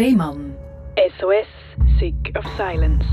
[0.00, 0.54] Rehmann.
[1.20, 1.46] SOS,
[1.98, 3.04] Sick of Silence.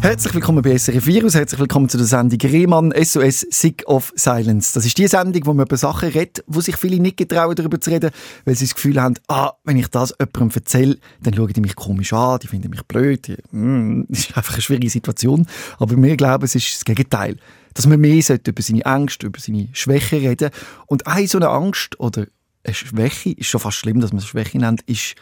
[0.00, 4.72] Herzlich willkommen bei SRF Virus, herzlich willkommen zu der Sendung Rehmann SOS Sick of Silence.
[4.74, 7.80] Das ist die Sendung, wo man über Sachen redet, wo sich viele nicht getrauen, darüber
[7.80, 8.10] zu reden,
[8.44, 11.76] weil sie das Gefühl haben, ah, wenn ich das jemandem erzähle, dann schauen die mich
[11.76, 13.28] komisch an, die finden mich blöd.
[13.28, 15.46] Die, mm, das ist einfach eine schwierige Situation.
[15.78, 17.36] Aber wir glauben, es ist das Gegenteil.
[17.74, 20.50] Dass man mehr sollte über seine Ängste, über seine Schwäche reden.
[20.86, 22.26] Und eine so eine Angst oder
[22.64, 25.14] eine Schwäche, ist schon fast schlimm, dass man es Schwäche nennt, ist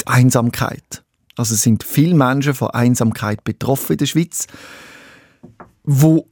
[0.00, 1.02] die Einsamkeit.
[1.36, 4.46] Also es sind viele Menschen von Einsamkeit betroffen in der Schweiz,
[5.84, 6.26] wo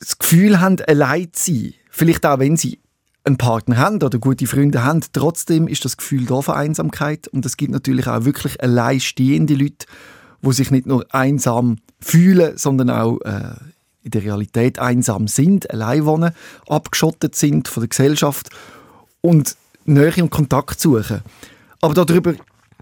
[0.00, 1.74] das Gefühl haben, allein zu sein.
[1.90, 2.80] Vielleicht auch, wenn sie
[3.24, 7.28] einen Partner haben oder gute Freunde haben, trotzdem ist das Gefühl da von Einsamkeit.
[7.28, 9.86] Und es gibt natürlich auch wirklich alleinstehende Leute,
[10.42, 13.54] wo sich nicht nur einsam fühlen, sondern auch äh,
[14.02, 16.32] in der Realität einsam sind, allein wohnen,
[16.68, 18.50] abgeschottet sind von der Gesellschaft
[19.20, 21.22] und Nähe und Kontakt suchen.
[21.80, 22.34] Aber darüber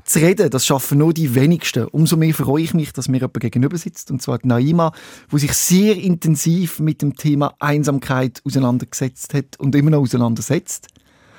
[0.05, 1.87] zu reden, das schaffen nur die wenigsten.
[1.89, 4.93] Umso mehr freue ich mich, dass mir jemand gegenüber sitzt, und zwar die Naima,
[5.29, 10.89] wo sich sehr intensiv mit dem Thema Einsamkeit auseinandergesetzt hat und immer noch auseinandersetzt.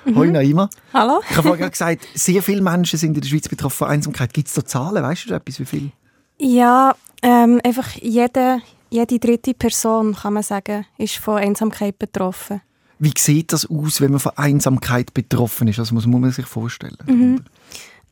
[0.05, 0.15] Mhm.
[0.15, 0.69] Hoi Naima.
[0.93, 1.21] Hallo.
[1.29, 4.33] Ich habe vorhin gesagt, sehr viele Menschen sind in der Schweiz betroffen von Einsamkeit.
[4.33, 5.03] Gibt es da Zahlen?
[5.03, 5.91] Weißt du etwas, wie viel?
[6.39, 12.61] Ja, ähm, einfach jede, jede dritte Person, kann man sagen, ist von Einsamkeit betroffen.
[12.97, 15.79] Wie sieht das aus, wenn man von Einsamkeit betroffen ist?
[15.79, 16.97] Das muss man sich vorstellen.
[17.05, 17.41] Mhm.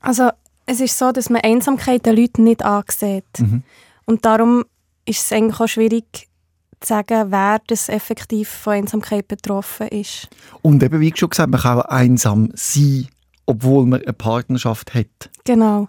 [0.01, 0.29] Also
[0.65, 3.25] es ist so, dass man Einsamkeit den Leuten nicht ansieht.
[3.39, 3.63] Mhm.
[4.05, 4.63] Und darum
[5.05, 6.05] ist es eigentlich auch schwierig
[6.79, 10.29] zu sagen, wer das effektiv von Einsamkeit betroffen ist.
[10.61, 13.07] Und eben, wie schon gesagt, man kann auch einsam sein,
[13.45, 15.29] obwohl man eine Partnerschaft hat.
[15.45, 15.87] Genau.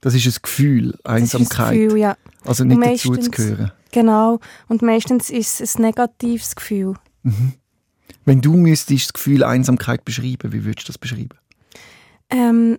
[0.00, 1.50] Das ist ein Gefühl, Einsamkeit.
[1.50, 2.16] Das ist ein Gefühl, ja.
[2.44, 3.72] Also nicht dazu zu gehören.
[3.90, 4.38] Genau.
[4.68, 6.94] Und meistens ist es ein negatives Gefühl.
[7.22, 7.54] Mhm.
[8.24, 11.38] Wenn du müsstest das Gefühl Einsamkeit beschreiben, wie würdest du das beschreiben?
[12.30, 12.78] Ähm,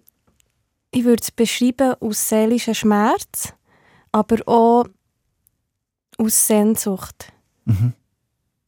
[0.91, 3.53] ich würde es beschreiben aus seelischem Schmerz,
[4.11, 4.85] aber auch
[6.17, 7.31] aus Sehnsucht.
[7.65, 7.93] Mhm.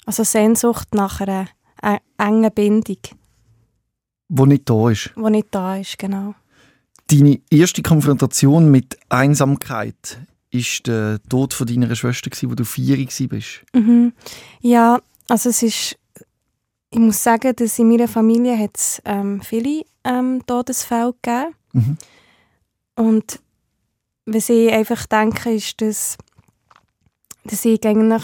[0.06, 1.48] Also Sehnsucht nach einer
[1.82, 2.98] äh, engen Bindung.
[4.30, 5.12] Wo nicht da ist.
[5.16, 6.36] Wo nicht da ist, genau.
[7.08, 10.20] Deine erste Konfrontation mit Einsamkeit
[10.52, 12.98] ist der Tod von deiner Schwester, wo du vier
[13.28, 13.64] bist.
[13.74, 14.14] Mhm.
[14.62, 15.98] Ja, also es ist,
[16.92, 21.54] ich muss sagen, dass in meiner Familie hat es ähm, viele ähm, Todesfälle gegeben.
[21.74, 21.98] Mhm.
[22.96, 23.40] Und
[24.26, 26.18] was ich einfach denke, ist, dass,
[27.44, 28.24] dass ich eigentlich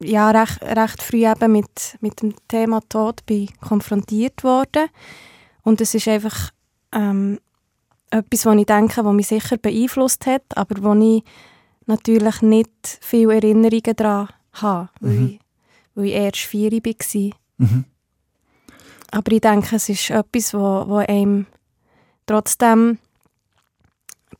[0.00, 4.88] ja, recht, recht früh eben mit, mit dem Thema Tod bin konfrontiert worden.
[5.62, 6.50] Und es ist einfach
[6.92, 7.38] ähm,
[8.10, 11.24] etwas, was ich denke, was mich sicher beeinflusst hat, aber wo ich
[11.86, 15.08] natürlich nicht viele Erinnerungen daran habe, mhm.
[15.08, 15.40] weil, ich,
[15.94, 17.30] weil ich erst vier war.
[17.58, 17.84] Mhm.
[19.12, 21.46] Aber ich denke, es ist etwas, wo, wo einem
[22.26, 22.98] trotzdem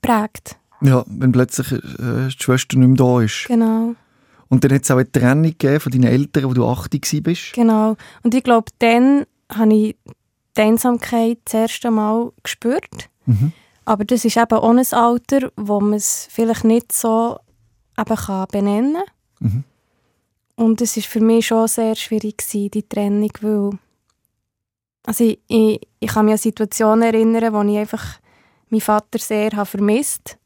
[0.03, 0.57] prägt.
[0.81, 3.47] Ja, wenn plötzlich äh, die Schwester nicht mehr da ist.
[3.49, 3.95] Genau.
[4.49, 7.53] Und dann hat es auch eine Trennung gegeben von deinen Eltern, wo du 80 bist.
[7.55, 7.97] Genau.
[8.23, 9.97] Und ich glaube, dann habe ich
[10.57, 13.09] die Einsamkeit das erste Mal gespürt.
[13.27, 13.53] Mhm.
[13.85, 17.39] Aber das ist eben auch ein Alter, wo man es vielleicht nicht so
[17.99, 19.03] eben kann benennen
[19.39, 19.49] kann.
[19.49, 19.65] Mhm.
[20.57, 23.71] Und es war für mich schon sehr schwierig, gewesen, die Trennung, weil
[25.07, 28.05] also ich, ich, ich kann mich an Situationen erinnern, wo ich einfach
[28.69, 30.39] meinen Vater sehr habe vermisst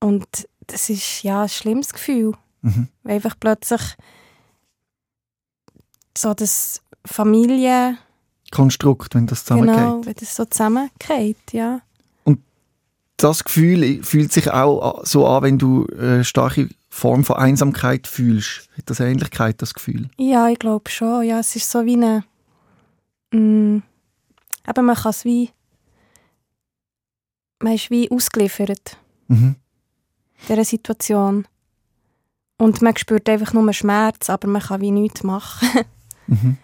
[0.00, 0.26] Und
[0.66, 2.32] das ist ja ein schlimmes Gefühl.
[2.62, 2.88] Mhm.
[3.02, 3.80] Weil einfach plötzlich
[6.16, 7.96] so das Familie...
[8.50, 9.76] Konstrukt, wenn das zusammengeht.
[9.76, 11.80] Genau, wenn das so zusammengeht, ja.
[12.24, 12.40] Und
[13.16, 18.68] das Gefühl fühlt sich auch so an, wenn du eine starke Form von Einsamkeit fühlst.
[18.76, 20.08] Hat das Ähnlichkeit, das Gefühl?
[20.16, 21.24] Ja, ich glaube schon.
[21.24, 22.24] Ja, es ist so wie eine...
[23.32, 23.82] Mh, mm,
[24.68, 25.50] eben, man kann es wie...
[27.60, 28.98] Man ist wie ausgeliefert.
[29.26, 29.56] Mhm.
[30.48, 31.46] Dieser Situation.
[32.56, 35.68] Und man spürt einfach nur Schmerz, aber man kann wie nichts machen.
[36.26, 36.56] mhm.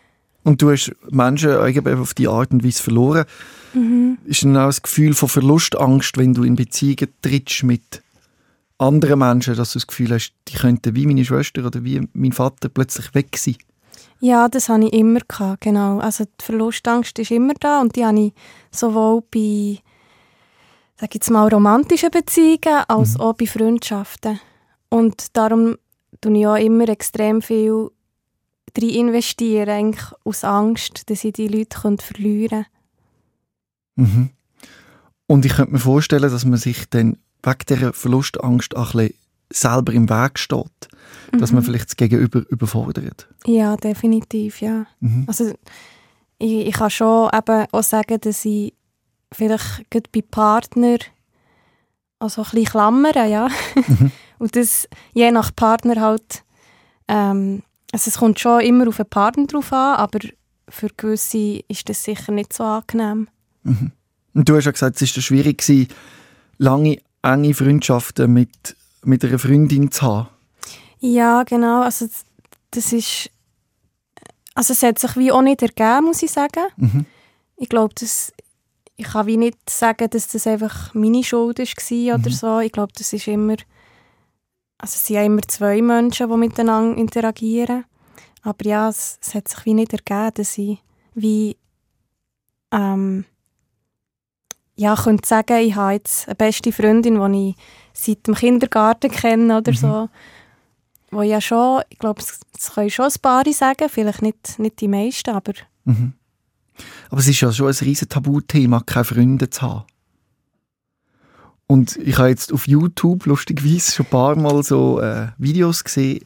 [0.44, 3.24] Und du hast Menschen eigentlich auf die Art und Weise verloren.
[3.72, 4.18] Mhm.
[4.24, 8.02] Ist dann auch das Gefühl von Verlustangst, wenn du in Beziehungen trittst mit
[8.78, 12.32] anderen Menschen, dass du das Gefühl hast, die könnten wie meine Schwester oder wie mein
[12.32, 13.56] Vater plötzlich weg sein?
[14.24, 15.98] Ja, das hatte ich immer, gehabt, genau.
[15.98, 18.32] Also die Verlustangst ist immer da und die habe ich
[18.70, 19.82] sowohl bei
[20.98, 23.20] sag jetzt mal, romantischen Beziehungen als mhm.
[23.20, 24.40] auch bei Freundschaften.
[24.88, 25.76] Und darum
[26.22, 27.90] tue ich auch immer extrem viel
[28.74, 32.66] rein investieren, eigentlich aus Angst, dass ich die Leute verlieren könnte.
[33.96, 34.30] Mhm.
[35.26, 39.18] Und ich könnte mir vorstellen, dass man sich dann wegen dieser Verlustangst auch ein bisschen
[39.50, 40.88] selber im Weg steht.
[41.32, 41.38] Mhm.
[41.38, 41.66] Dass man mhm.
[41.66, 43.28] vielleicht das Gegenüber überfordert.
[43.46, 44.86] Ja, definitiv, ja.
[45.00, 45.24] Mhm.
[45.26, 45.52] Also
[46.38, 48.74] ich, ich kann schon eben auch sagen, dass ich
[49.32, 50.98] vielleicht gerade bei Partner
[52.18, 53.48] also ein bisschen klammern, ja.
[53.86, 54.10] Mhm.
[54.38, 56.44] Und das je nach Partner halt,
[57.08, 57.62] ähm,
[57.92, 60.18] also es kommt schon immer auf den Partner drauf an, aber
[60.68, 63.28] für gewisse ist das sicher nicht so angenehm.
[63.62, 63.92] Mhm.
[64.34, 65.88] Und du hast ja gesagt, es war schwierig, gewesen,
[66.58, 68.76] lange, enge Freundschaften mit,
[69.06, 70.28] mit einer Freundin zu haben.
[71.00, 71.82] Ja, genau.
[71.82, 72.08] Also
[72.70, 73.30] das ist...
[74.54, 76.64] Also es hat sich wie auch nicht ergeben, muss ich sagen.
[76.76, 77.06] Mhm.
[77.56, 78.32] Ich glaube, das...
[78.96, 82.34] Ich kann wie nicht sagen, dass das einfach meine Schuld war oder mhm.
[82.34, 82.60] so.
[82.60, 83.56] Ich glaube, das ist immer...
[84.78, 87.84] Also es sind ja immer zwei Menschen, die miteinander interagieren.
[88.42, 90.78] Aber ja, es, es hat sich wie nicht ergeben, dass ich
[91.14, 91.56] wie...
[92.70, 93.24] Ähm,
[94.76, 97.56] ja, ich könnte sagen, ich habe jetzt eine beste Freundin, die ich
[97.94, 99.76] seit dem Kindergarten kenne oder mhm.
[99.76, 100.08] so.
[101.10, 102.20] Wo ja schon, ich glaube,
[102.52, 105.52] das können schon ein paar sagen, vielleicht nicht, nicht die meisten, aber...
[105.84, 106.12] Mhm.
[107.08, 109.84] Aber es ist ja schon ein riesen Tabuthema, keine Freunde zu haben.
[111.68, 116.24] Und ich habe jetzt auf YouTube lustigerweise schon ein paar Mal so äh, Videos gesehen,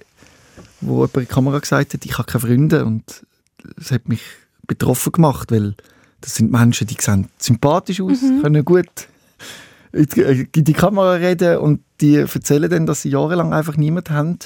[0.81, 3.27] wo jemand in die Kamera gesagt hat, ich habe keine Freunde und
[3.77, 4.23] es hat mich
[4.67, 5.75] betroffen gemacht, weil
[6.21, 8.43] das sind Menschen, die sehen sympathisch aus, mhm.
[8.43, 9.09] können gut
[9.93, 14.39] in die Kamera reden und die erzählen dann, dass sie jahrelang einfach niemanden haben,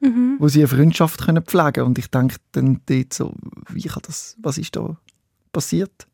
[0.00, 0.36] mhm.
[0.38, 1.86] wo sie eine Freundschaft können pflegen können.
[1.86, 3.32] Und ich denke dann dort so,
[3.68, 4.96] wie kann das, was ist da
[5.52, 6.06] passiert?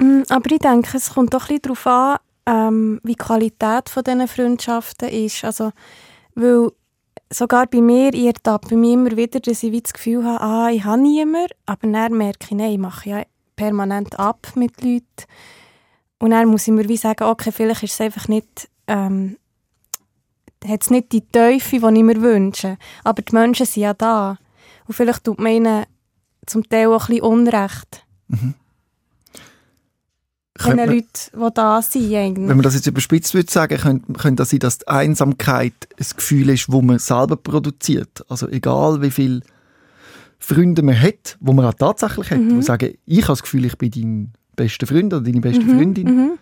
[0.00, 3.88] Mm, aber ich denke, es kommt doch ein bisschen darauf an, ähm, wie die Qualität
[3.88, 5.44] von diesen Freundschaften ist.
[5.44, 5.72] Also,
[6.34, 6.70] weil
[7.30, 10.84] sogar bei mir, ich ertappe mich immer wieder, dass ich das Gefühl habe, ah, ich
[10.84, 13.22] habe niemanden, aber dann merke ich, nein, ich mache ja
[13.56, 15.04] permanent ab mit Leuten.
[16.22, 19.38] Und dann muss ich mir wie sagen, okay, vielleicht ist es einfach nicht, ähm,
[20.64, 22.78] hat es nicht die Teufel, die ich mir wünsche.
[23.02, 24.38] Aber die Menschen sind ja da.
[24.86, 25.84] Und vielleicht tut man ihnen
[26.46, 28.06] zum Teil auch ein bisschen Unrecht.
[28.28, 28.54] Mhm.
[30.64, 32.14] Den Leuten, die da sind.
[32.14, 32.48] Eigentlich.
[32.48, 36.06] Wenn man das jetzt überspitzt würde sagen, könnte, könnte das sein, dass die Einsamkeit ein
[36.14, 38.24] Gefühl ist, wo man selber produziert.
[38.28, 39.42] Also egal wie viel
[40.38, 42.60] Freunde man hat, wo man auch tatsächlich hat, mhm.
[42.60, 45.76] die sagen, ich habe das Gefühl, ich bin dein bester Freund oder deine beste mhm.
[45.76, 46.38] Freundin mhm.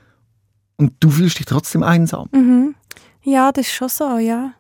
[0.76, 2.28] und du fühlst dich trotzdem einsam.
[2.32, 2.74] Mhm.
[3.22, 4.54] Ja, das ist schon so, ja.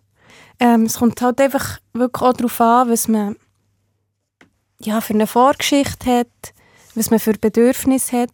[0.58, 3.36] Ähm, es kommt halt einfach wirklich auch darauf an, was man
[4.80, 6.54] ja, für eine Vorgeschichte hat,
[6.94, 8.30] was man für Bedürfnisse hat.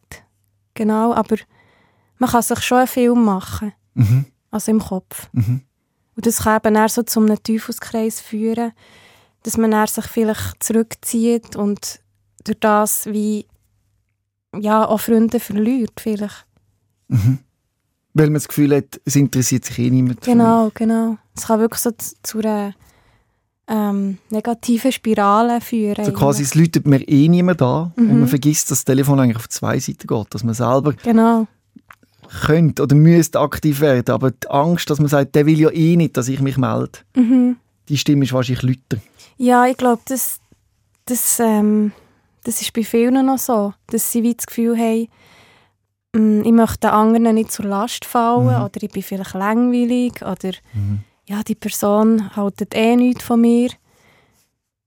[0.74, 1.36] Genau, aber
[2.19, 3.72] man kann sich schon einen Film machen.
[3.94, 4.26] Mhm.
[4.50, 5.28] Also im Kopf.
[5.32, 5.62] Mhm.
[6.16, 8.72] Und das kann eben auch so zu einem Teufelskreis führen,
[9.42, 12.00] dass man sich vielleicht zurückzieht und
[12.44, 13.46] durch das wie
[14.61, 16.47] ja, auch Freunde verliert vielleicht.
[17.08, 17.38] Mhm.
[18.14, 21.19] Weil man das Gefühl hat, es interessiert sich eh niemand Genau, genau.
[21.37, 21.91] Es kann wirklich so
[22.23, 22.73] zu einer
[23.69, 25.99] ähm, negativen Spirale führen.
[25.99, 28.11] Also quasi, es läutet mir eh niemand da mhm.
[28.11, 31.47] und man vergisst, dass das Telefon eigentlich auf zwei Seiten geht, dass man selber genau.
[32.44, 35.97] könnte oder müsste aktiv werden, aber die Angst, dass man sagt, der will ja eh
[35.97, 37.56] nicht, dass ich mich melde, mhm.
[37.88, 39.03] die Stimme ist wahrscheinlich lauter.
[39.37, 40.38] Ja, ich glaube, das,
[41.05, 41.93] das, ähm,
[42.46, 45.08] das ist bei vielen noch so, dass sie wie das Gefühl haben,
[46.14, 48.62] mm, ich möchte den anderen nicht zur Last fallen mhm.
[48.62, 51.00] oder ich bin vielleicht langweilig oder mhm.
[51.26, 53.70] ja, die Person hält eh nichts von mir.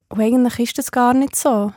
[0.08, 1.74] Und eigentlich ist das gar nicht so.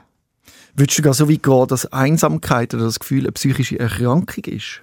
[0.75, 4.83] Würdest du gar so weit gehen, dass Einsamkeit oder das Gefühl eine psychische Erkrankung ist?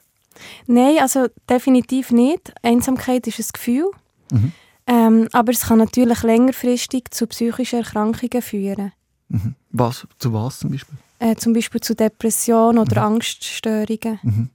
[0.68, 2.54] Nein, also definitiv nicht.
[2.62, 3.90] Einsamkeit ist ein Gefühl.
[4.32, 4.52] Mhm.
[4.86, 8.92] Ähm, aber es kann natürlich längerfristig zu psychischen Erkrankungen führen.
[9.30, 9.56] Mhm.
[9.72, 10.08] Was?
[10.18, 10.98] Zu was zum Beispiel?
[11.20, 13.14] Äh, zum Beispiel zu Depressionen oder mhm.
[13.16, 14.20] Angststörungen.
[14.24, 14.50] Mhm.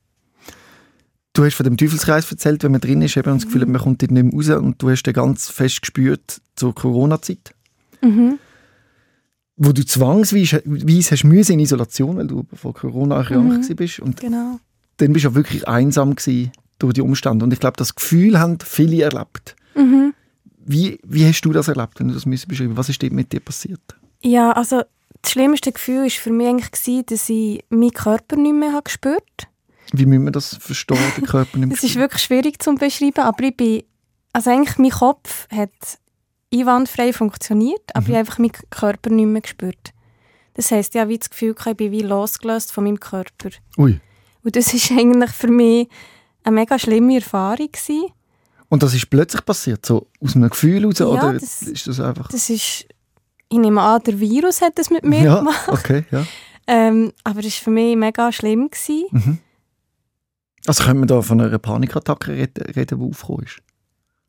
[1.33, 4.03] Du hast von dem Teufelskreis erzählt, wenn man drin ist, eben das Gefühl man kommt
[4.03, 7.55] nicht mehr raus und du hast den ganz fest gespürt zur Corona-Zeit.
[8.01, 8.39] Mhm.
[9.57, 13.77] Wo du zwangsweise hast müssen in Isolation, weil du vor Corona erkrankt mhm.
[13.77, 13.99] bist.
[13.99, 14.61] Und genau.
[14.99, 16.15] dann bist du auch wirklich einsam
[16.79, 17.45] durch die Umstände.
[17.45, 19.57] Und ich glaube, das Gefühl haben viele erlebt.
[19.75, 20.15] Mhm.
[20.65, 23.41] Wie, wie hast du das erlebt, wenn du das beschreiben Was ist dort mit dir
[23.41, 23.97] passiert?
[24.25, 24.83] Ja, also
[25.23, 29.23] das schlimmste Gefühl war für mich eigentlich, dass ich meinen Körper nicht mehr habe gespürt
[29.43, 29.51] habe.
[29.93, 33.21] Wie müssen wir das verstehen, den Körper nicht mehr Es ist wirklich schwierig zu beschreiben,
[33.21, 33.83] aber ich bin,
[34.33, 35.71] also eigentlich mein Kopf hat
[36.53, 38.07] einwandfrei funktioniert, aber mhm.
[38.07, 39.93] ich habe einfach meinen Körper nicht mehr gespürt.
[40.55, 43.51] Das heisst, ich habe das Gefühl, ich bin wie losgelöst von meinem Körper.
[43.77, 44.01] Ui.
[44.43, 45.89] Und das war eigentlich für mich
[46.45, 47.71] eine mega schlimme Erfahrung.
[47.73, 48.07] Gewesen.
[48.69, 52.01] Und das ist plötzlich passiert, so aus einem Gefühl heraus, ja, oder das, ist das
[52.01, 52.29] einfach...
[52.29, 52.87] Das ist,
[53.55, 55.69] ich nehme an, der Virus hat das mit mir ja, gemacht.
[55.69, 56.25] okay, ja.
[56.67, 58.71] Ähm, aber es war für mich mega schlimm.
[59.11, 59.39] Mhm.
[60.67, 63.61] Also können wir da von einer Panikattacke reden, die aufgekommen ist?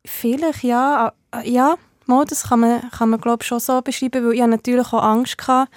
[0.04, 1.12] Vielleicht, ja.
[1.44, 5.36] Ja, das kann man, kann man glaube schon so beschreiben, weil ich natürlich auch Angst
[5.48, 5.70] hatte.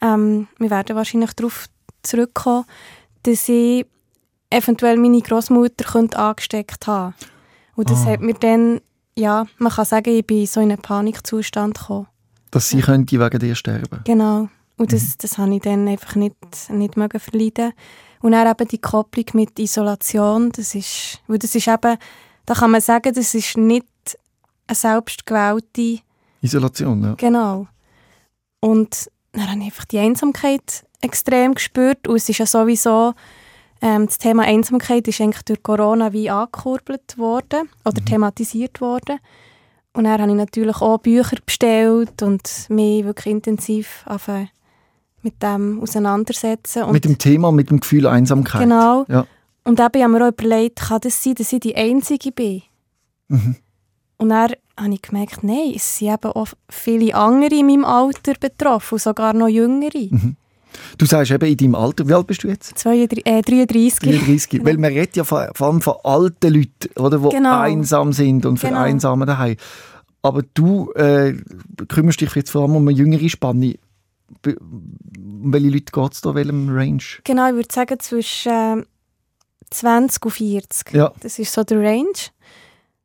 [0.00, 1.66] Ähm, wir werden wahrscheinlich darauf
[2.02, 2.64] zurückkommen,
[3.24, 3.86] dass ich
[4.50, 7.14] eventuell meine Großmutter könnte angesteckt haben.
[7.76, 8.12] Und das Ah.
[8.12, 8.80] hat mir dann,
[9.16, 12.06] ja, man kann sagen, ich bin so in einen Panikzustand gekommen.
[12.50, 14.00] Dass sie könnte wegen dir sterben.
[14.04, 14.48] Genau.
[14.76, 15.14] Und das, Mhm.
[15.18, 16.36] das habe ich dann einfach nicht,
[16.70, 17.72] nicht mögen verleiden.
[18.20, 21.96] Und dann eben die Kopplung mit Isolation, das ist, weil das ist eben,
[22.46, 23.86] da kann man sagen, das ist nicht
[24.66, 26.00] eine selbstgewählte,
[26.40, 27.14] Isolation, ja.
[27.14, 27.66] genau.
[28.60, 33.14] Und dann habe ich einfach die Einsamkeit extrem gespürt und es ist ja sowieso,
[33.80, 39.18] ähm, das Thema Einsamkeit ist eigentlich durch Corona wie angekurbelt worden oder thematisiert worden.
[39.94, 44.50] Und dann habe ich natürlich auch Bücher bestellt und mich wirklich intensiv angefangen
[45.22, 46.84] mit dem auseinandersetzen.
[46.84, 48.62] Und Mit dem Thema, mit dem Gefühl Einsamkeit.
[48.62, 49.04] Genau.
[49.08, 49.26] Ja.
[49.64, 52.62] Und eben habe ich mir auch überlegt, kann das sein, dass ich die Einzige bin?
[53.28, 53.56] Mhm.
[54.16, 58.34] Und dann habe ich gemerkt, nein, es sind eben auch viele andere in meinem Alter
[58.38, 60.08] betroffen, sogar noch jüngere.
[60.10, 60.36] Mhm.
[60.98, 62.76] Du sagst eben in deinem Alter, wie alt bist du jetzt?
[62.78, 64.10] 32, äh, 33.
[64.10, 64.64] 33.
[64.64, 67.60] Weil man redet ja vor, allem von alten Leuten, oder, die Genau.
[67.60, 68.74] einsam sind und Genau.
[68.76, 69.56] vereinsamen daheim.
[70.22, 71.34] Aber du äh,
[71.88, 73.76] kümmerst dich jetzt vor allem um eine jüngere Spanne.
[74.44, 77.02] Um welche Leute geht es da, welchem Range?
[77.24, 78.84] Genau, ich würde sagen zwischen äh,
[79.70, 80.92] 20 und 40.
[80.94, 81.12] Ja.
[81.20, 82.12] Das ist so der Range.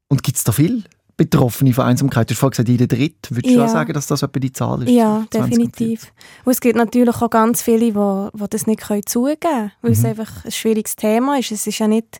[0.09, 0.83] Und gibt es da viel
[1.15, 2.29] Betroffene von Einsamkeit?
[2.29, 3.27] Du hast vorhin gesagt, jeder Dritt.
[3.29, 3.65] Würdest du Ja.
[3.65, 4.89] auch sagen, dass das etwa die Zahl ist?
[4.89, 6.13] Ja, 20 und definitiv.
[6.43, 7.91] Und es gibt natürlich auch ganz viele, die,
[8.37, 10.05] die das nicht können zugeben können, weil es Mhm.
[10.07, 11.51] einfach ein schwieriges Thema ist.
[11.51, 12.19] Es ist ja nicht...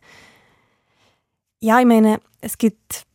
[1.60, 3.06] Ja, ich meine, es gibt...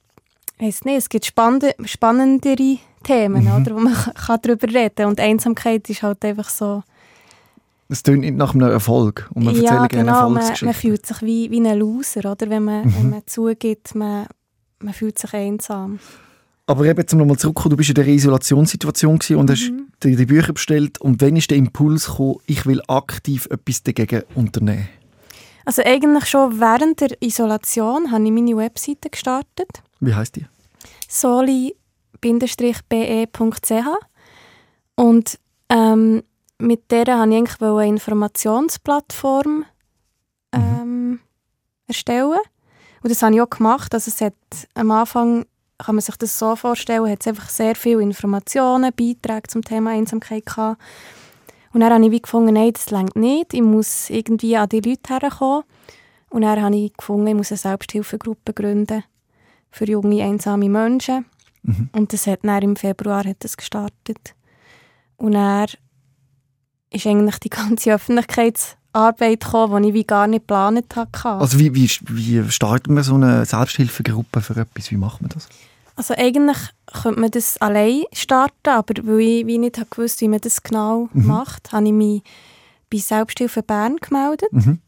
[0.60, 3.52] Ich weiss nicht, es gibt spannende, spannendere Themen, Mhm.
[3.62, 5.06] oder, wo man kann darüber reden kann.
[5.06, 6.82] Und Einsamkeit ist halt einfach so...
[7.90, 9.30] Es klingt nicht nach einem Erfolg.
[9.32, 10.66] Und man ja, erzählt gerne genau, man, Erfolgsgeschichten.
[10.66, 12.50] man fühlt sich wie, wie ein Loser, oder?
[12.50, 12.94] Wenn man, Mhm.
[12.98, 14.26] wenn man zugibt, man,
[14.80, 15.98] man fühlt sich einsam.
[16.66, 19.88] Aber eben, um nochmal zurückzukommen, du bist in der Isolationssituation gewesen und hast Mhm.
[20.02, 21.00] dir die Bücher bestellt.
[21.00, 24.88] Und wann ist der Impuls gekommen, ich will aktiv etwas dagegen unternehmen?
[25.64, 29.68] Also eigentlich schon während der Isolation habe ich meine Webseite gestartet.
[30.00, 30.46] Wie heisst die?
[31.08, 31.74] soli-be.ch
[34.94, 35.38] und
[35.70, 36.22] ähm,
[36.58, 39.64] mit der wollte ich eigentlich eine Informationsplattform
[40.52, 41.20] ähm,
[41.86, 42.38] erstellen.
[43.02, 43.94] Und das habe ich auch gemacht.
[43.94, 44.34] Also es hat
[44.74, 45.46] am Anfang,
[45.78, 49.90] kann man sich das so vorstellen, hat es einfach sehr viele Informationen, Beiträge zum Thema
[49.90, 50.80] Einsamkeit gehabt.
[51.72, 53.54] Und dann habe ich wie gefunden, nein, das reicht nicht.
[53.54, 55.64] Ich muss irgendwie an die Leute herkommen.
[56.30, 59.04] Und dann habe ich gefunden, ich muss eine Selbsthilfegruppe gründen
[59.70, 61.26] für junge, einsame Menschen.
[61.62, 61.90] Mhm.
[61.92, 64.34] Und das hat dann im Februar hat das gestartet.
[65.16, 65.68] Und dann
[66.90, 67.92] ist eigentlich die ganze
[68.92, 71.28] Öffentlichkeitsarbeit gekommen, die ich wie gar nicht geplant hatte.
[71.28, 74.90] Also wie, wie, wie startet man so eine Selbsthilfegruppe für etwas?
[74.90, 75.48] Wie macht man das?
[75.96, 76.56] Also eigentlich
[77.02, 81.08] könnte man das allein starten, aber weil ich wie nicht gewusst wie man das genau
[81.12, 81.26] Mhm.
[81.26, 82.22] macht, habe ich mich
[82.90, 84.52] bei Selbsthilfe Bern gemeldet.
[84.52, 84.78] Mhm.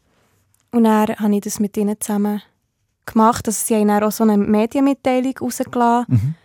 [0.71, 2.41] Und dann habe ich das mit ihnen zusammen
[3.05, 3.45] gemacht.
[3.47, 6.05] Also sie haben dann auch so eine Medienmitteilung rausgelassen.
[6.07, 6.35] Mhm.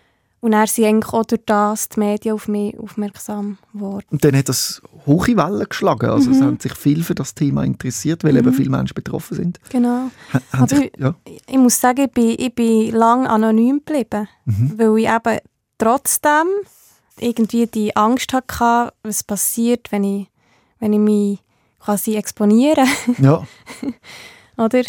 [0.46, 4.06] Und dann sind eigentlich auch durch das die Medien auf mich aufmerksam geworden.
[4.12, 6.08] Und dann hat das hohe Wellen geschlagen.
[6.08, 6.44] Also es Mhm.
[6.44, 9.58] haben sich viel für das Thema interessiert, weil eben viele Menschen betroffen sind.
[9.70, 10.08] Genau.
[10.32, 11.16] Haben Aber sich, ja.
[11.48, 14.74] Ich muss sagen, ich bin, ich bin lange anonym geblieben, Mhm.
[14.78, 15.38] weil ich eben
[15.78, 16.46] trotzdem
[17.18, 20.28] irgendwie die Angst hatte, was passiert, wenn ich,
[20.78, 21.38] wenn ich mich
[21.80, 22.84] quasi exponiere,
[23.18, 23.42] ja.
[24.56, 24.82] oder?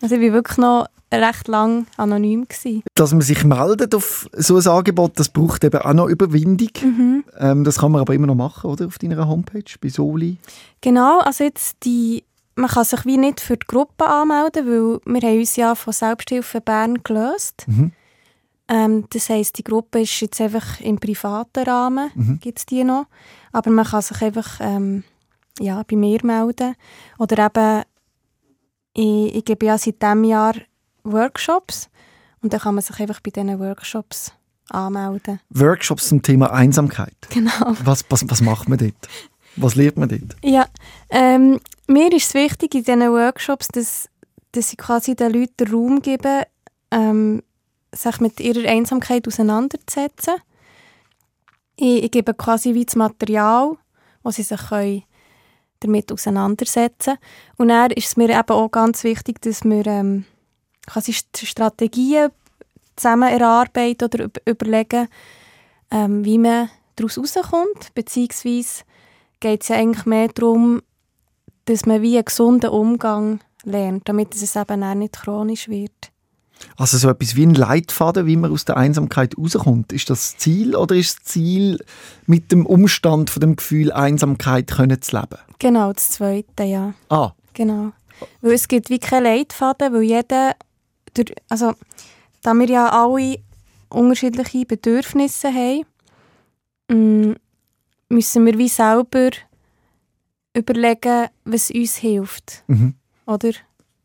[0.00, 2.46] Also ich war wirklich noch recht lang anonym.
[2.48, 2.82] Gewesen.
[2.94, 6.70] Dass man sich meldet auf so ein Angebot, das braucht eben auch noch Überwindung.
[6.82, 7.24] Mhm.
[7.38, 8.86] Ähm, das kann man aber immer noch machen, oder?
[8.86, 10.38] Auf deiner Homepage, bei Soli.
[10.80, 12.24] Genau, also jetzt die,
[12.56, 15.92] man kann sich wie nicht für die Gruppe anmelden, weil wir haben uns ja von
[15.92, 17.64] Selbsthilfe Bern gelöst.
[17.66, 17.92] Mhm.
[18.68, 22.40] Ähm, das heisst, die Gruppe ist jetzt einfach im privaten Rahmen, Mhm.
[22.40, 23.06] gibt es die noch.
[23.52, 25.04] Aber man kann sich einfach ähm,
[25.60, 26.74] ja, bei mir melden.
[27.18, 27.82] Oder eben,
[28.94, 30.54] ich, ich gebe ja seit diesem Jahr
[31.12, 31.88] Workshops
[32.42, 34.32] und dann kann man sich einfach bei diesen Workshops
[34.70, 35.40] anmelden.
[35.50, 37.16] Workshops zum Thema Einsamkeit.
[37.30, 37.74] Genau.
[37.84, 39.08] Was, was, was macht man dort?
[39.56, 40.36] Was lernt man dort?
[40.42, 40.66] Ja,
[41.10, 44.08] ähm, mir ist es wichtig in diesen Workshops, dass,
[44.52, 46.42] dass ich quasi den Leuten Raum gebe,
[46.90, 47.42] ähm,
[47.92, 50.34] sich mit ihrer Einsamkeit auseinanderzusetzen.
[51.76, 53.76] Ich, ich gebe quasi wie das Material,
[54.22, 55.04] wo sie sich können
[55.80, 57.18] damit auseinandersetzen
[57.56, 60.24] Und dann ist es mir eben auch ganz wichtig, dass wir ähm,
[60.86, 62.30] quasi St- Strategien
[62.96, 65.08] zusammen erarbeiten oder üb- überlegen,
[65.90, 68.82] ähm, wie man daraus rauskommt, beziehungsweise
[69.40, 70.80] geht es ja eigentlich mehr darum,
[71.66, 75.92] dass man wie einen gesunden Umgang lernt, damit es eben auch nicht chronisch wird.
[76.78, 79.92] Also so etwas wie ein Leitfaden, wie man aus der Einsamkeit rauskommt.
[79.92, 81.84] Ist das das Ziel oder ist das Ziel,
[82.26, 85.38] mit dem Umstand von dem Gefühl Einsamkeit können zu leben?
[85.58, 86.94] Genau, das Zweite, ja.
[87.10, 87.92] Ah, Genau.
[88.40, 90.54] Weil es gibt wie keinen Leitfaden, weil jeder,
[91.16, 91.74] durch, also
[92.42, 93.38] da wir ja alle
[93.88, 95.84] unterschiedliche Bedürfnisse haben,
[96.90, 97.34] mm,
[98.08, 99.30] müssen wir wie selber
[100.54, 102.64] überlegen, was uns hilft.
[102.66, 102.94] Mhm.
[103.26, 103.52] Oder?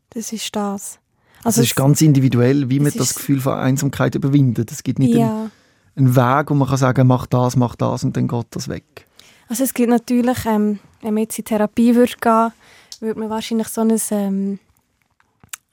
[0.09, 0.99] Das ist das.
[1.43, 4.71] Also es ist ganz individuell, wie man das Gefühl von Einsamkeit überwindet.
[4.71, 5.51] Es gibt nicht einen, ja.
[5.95, 9.07] einen Weg, wo man kann sagen, mach das, mach das und dann geht das weg.
[9.47, 12.51] Also es gibt natürlich, ähm, wenn man jetzt in Therapie würde gehen,
[12.99, 14.59] würde man wahrscheinlich so, ein, ähm,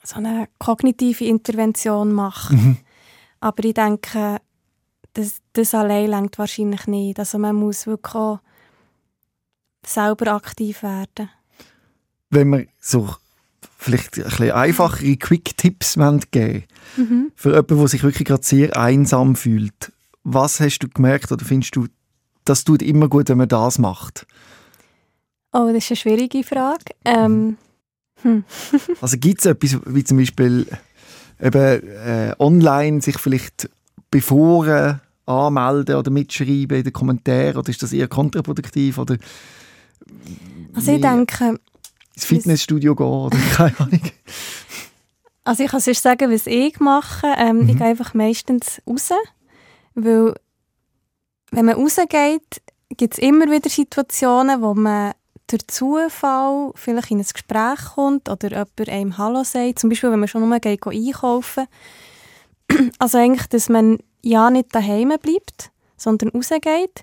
[0.08, 2.56] so eine kognitive Intervention machen.
[2.56, 2.76] Mhm.
[3.40, 4.38] Aber ich denke,
[5.12, 7.18] das, das allein langt wahrscheinlich nicht.
[7.18, 8.40] Also man muss wirklich auch
[9.84, 11.28] selber aktiv werden.
[12.30, 13.14] Wenn wir so
[13.76, 15.98] vielleicht ein bisschen einfachere Quick-Tipps
[16.30, 16.64] geben
[16.96, 17.30] Mhm.
[17.36, 19.92] für jemanden, der sich wirklich gerade sehr einsam fühlt,
[20.24, 21.86] was hast du gemerkt oder findest du,
[22.44, 24.26] das tut immer gut, wenn man das macht?
[25.52, 26.94] Oh, das ist eine schwierige Frage.
[27.04, 27.56] Ähm,
[28.22, 28.44] hm.
[29.00, 30.66] Also gibt es etwas, wie zum Beispiel
[31.40, 33.68] eben, äh, online sich vielleicht
[34.10, 34.94] bevor äh,
[35.26, 39.16] anmelden oder mitschreiben in den Kommentaren oder ist das eher kontraproduktiv oder
[40.74, 41.58] Also ich denke,
[42.14, 44.00] ins Fitnessstudio gehen oder keine Ahnung.
[45.44, 47.26] Also ich kann sonst sagen, was ich mache.
[47.38, 47.68] Ähm, Mhm.
[47.68, 49.10] Ich gehe einfach meistens raus,
[49.94, 50.34] weil
[51.50, 52.62] wenn man rausgeht,
[52.96, 55.12] gibt es immer wieder Situationen, wo man
[55.48, 59.78] durch Zufall vielleicht in ein Gespräch kommt oder jemand einem Hallo sagt.
[59.78, 61.66] Zum Beispiel, wenn man schon nur geht, einkaufen.
[62.98, 67.02] Also eigentlich, dass man ja nicht daheim bleibt, sondern rausgeht.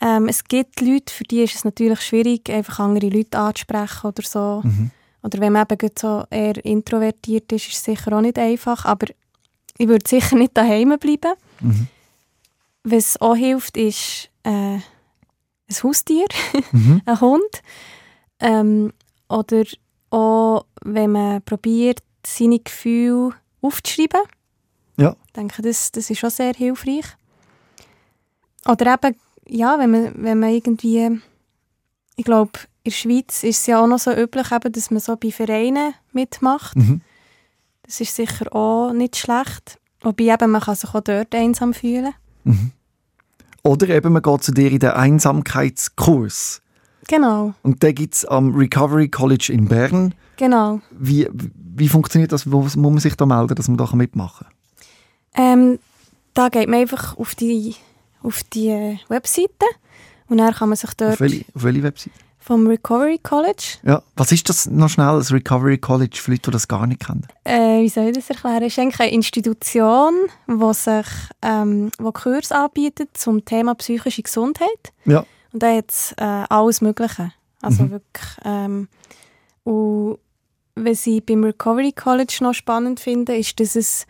[0.00, 4.22] Ähm, es gibt Leute, für die ist es natürlich schwierig, einfach andere Leute anzusprechen oder
[4.22, 4.62] so.
[4.64, 4.90] Mhm.
[5.22, 8.86] Oder wenn man eben so eher introvertiert ist, ist es sicher auch nicht einfach.
[8.86, 9.06] Aber
[9.76, 11.34] ich würde sicher nicht daheim bleiben.
[11.60, 11.88] Mhm.
[12.84, 14.78] Was auch hilft, ist äh,
[15.70, 16.26] ein Haustier,
[16.72, 17.02] Mhm.
[17.04, 17.62] ein Hund.
[18.40, 18.92] Ähm,
[19.28, 19.64] oder
[20.10, 24.20] auch, wenn man probiert, seine Gefühle aufzuschreiben.
[24.96, 25.16] Ja.
[25.26, 27.04] Ich denke, das, das ist schon sehr hilfreich.
[28.66, 29.16] Oder eben,
[29.48, 31.20] ja, wenn man, wenn man irgendwie,
[32.16, 32.52] ich glaube,
[32.82, 35.30] in der Schweiz ist es ja auch noch so üblich, eben, dass man so bei
[35.30, 36.76] Vereinen mitmacht.
[36.76, 37.02] Mhm.
[37.82, 39.78] Das ist sicher auch nicht schlecht.
[40.02, 42.14] Wobei eben, man kann sich auch dort einsam fühlen.
[42.44, 42.72] Mhm.
[43.62, 46.62] Oder eben man geht zu dir in den Einsamkeitskurs.
[47.08, 50.14] Genau, Und den gibt es am Recovery College in Bern.
[50.36, 50.80] genau.
[50.92, 52.50] Wie, wie funktioniert das?
[52.50, 54.46] Wo muss man sich da melden, dass man da mitmachen
[55.34, 55.60] kann?
[55.62, 55.78] Ähm,
[56.34, 57.74] da geht man einfach auf die,
[58.22, 59.66] auf die äh, Webseite
[60.28, 62.12] und dann kann man sich dort Auf welche, auf welche Website?
[62.50, 64.02] Vom Recovery College, Ja.
[64.16, 67.24] Was ist das noch schnell, das Recovery College, für Leute, die das gar nicht kennen?
[67.44, 68.64] äh, wie soll ich das erklären?
[68.64, 70.12] Es ist eigentlich eine Institution,
[70.48, 71.06] die sich
[71.42, 74.92] ähm, wo Kurs anbietet zum Thema psychische Gesundheit.
[75.04, 75.24] Ja.
[75.52, 77.32] Und da hat es äh, alles Mögliche.
[77.62, 77.90] Also Mhm.
[77.92, 78.28] wirklich.
[78.44, 78.88] Ähm,
[79.62, 80.18] und
[80.74, 84.06] was ich beim Recovery College noch spannend finde, ist, dass es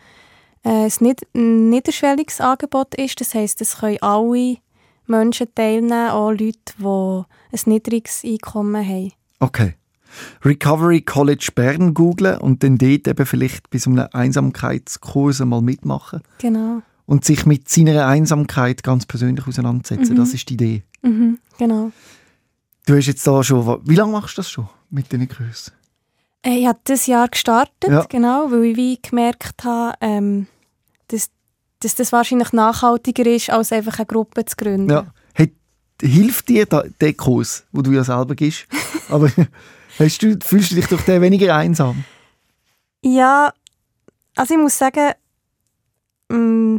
[0.65, 3.21] äh, ein nicht, niederschwelliges Angebot ist.
[3.21, 4.57] Das heisst, es können alle
[5.07, 9.13] Menschen teilnehmen, auch Leute, die ein niedriges Einkommen haben.
[9.41, 9.75] Okay.
[10.45, 16.21] Recovery College Bern googlen und dann dort eben vielleicht bei so einem Einsamkeitskurs mal mitmachen
[16.39, 16.83] Genau.
[17.07, 20.15] und sich mit seiner Einsamkeit ganz persönlich auseinandersetzen.
[20.15, 20.17] Mhm.
[20.19, 20.83] Das ist die Idee.
[21.03, 21.93] Mhm, genau.
[22.87, 25.73] Du hast jetzt da schon, wie lange machst du das schon mit diesen Kursen?
[26.43, 28.05] Äh, Ich habe dieses Jahr gestartet, Ja.
[28.09, 30.47] genau, weil ich wie gemerkt habe, ähm,
[31.09, 31.31] dass,
[31.81, 34.91] dass das wahrscheinlich nachhaltiger ist, als einfach eine Gruppe zu gründen.
[34.91, 35.07] Ja.
[36.03, 38.67] Hilft dir der Kurs, wo du ja selber gibst?
[39.09, 39.31] Aber
[39.99, 42.05] hast du, fühlst du dich durch den weniger einsam?
[43.03, 43.53] Ja,
[44.37, 45.13] also ich muss sagen,
[46.29, 46.77] mm,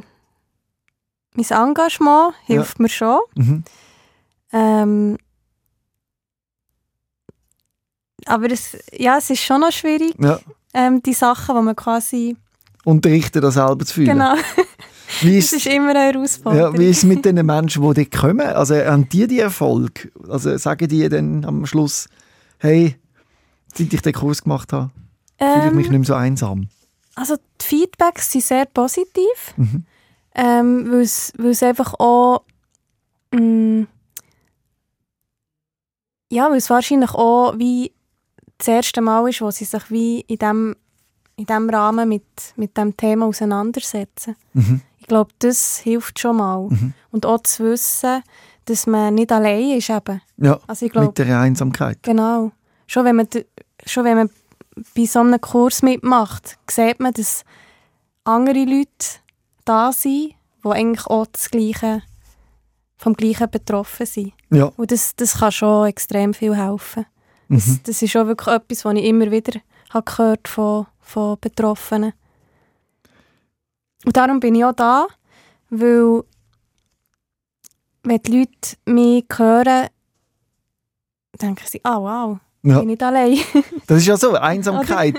[1.36, 3.20] mein Engagement hilft mir schon.
[3.36, 3.64] Mhm.
[4.54, 5.18] Ähm,
[8.26, 10.40] aber es, ja, es ist schon noch schwierig, Ja.
[10.74, 12.36] ähm, die Sachen, die man quasi...
[12.84, 14.08] Unterrichten, das selber zu fühlen.
[14.08, 14.34] Genau,
[15.22, 16.74] Wie das ist, ist immer eine Herausforderung.
[16.76, 18.42] ja, wie ist es mit den Menschen, die dort kommen?
[18.48, 20.12] Also haben die die Erfolg?
[20.30, 22.08] Also sagen die dann am Schluss,
[22.60, 22.96] hey,
[23.74, 24.92] seit ich den Kurs gemacht habe,
[25.38, 26.70] fühle ich Ähm, mich nicht mehr so einsam?
[27.16, 29.86] Also die Feedbacks sind sehr positiv, Mhm.
[30.36, 31.02] ähm, weil
[31.52, 32.44] es einfach auch
[33.34, 33.84] mm,
[36.32, 37.92] ja, weil es wahrscheinlich auch wie
[38.58, 40.76] das erste Mal ist, wo sie sich wie in dem,
[41.36, 42.24] in dem Rahmen mit,
[42.56, 44.36] mit dem Thema auseinandersetzen.
[44.54, 44.82] Mhm.
[45.12, 46.70] Ich glaube, das hilft schon mal.
[46.70, 46.94] Mhm.
[47.12, 48.24] Und auch zu wissen,
[48.64, 50.22] dass man nicht allein ist eben.
[50.38, 52.02] Ja, Also ich glaube, mit der Einsamkeit.
[52.02, 52.54] Genau.
[52.88, 53.28] Schon wenn man,
[53.86, 54.30] schon wenn man
[54.96, 57.44] bei so einem Kurs mitmacht, sieht man, dass
[58.24, 59.20] andere Leute
[59.66, 62.04] da sind, die eigentlich auch das Gleiche,
[62.96, 64.32] vom Gleichen betroffen sind.
[64.50, 64.72] Ja.
[64.78, 67.06] Und das, das kann schon extrem viel helfen.
[67.50, 67.80] Das, mhm.
[67.84, 72.14] das ist auch wirklich etwas, was ich immer wieder habe gehört von, von Betroffenen.
[74.06, 75.08] Und darum bin ich auch da,
[75.70, 76.24] weil
[78.04, 79.88] wenn die Leute mich hören,
[81.40, 82.80] denken sie, ah oh, wow, ja.
[82.80, 83.38] bin nicht allein.
[83.88, 85.16] das ist ja so, Einsamkeit.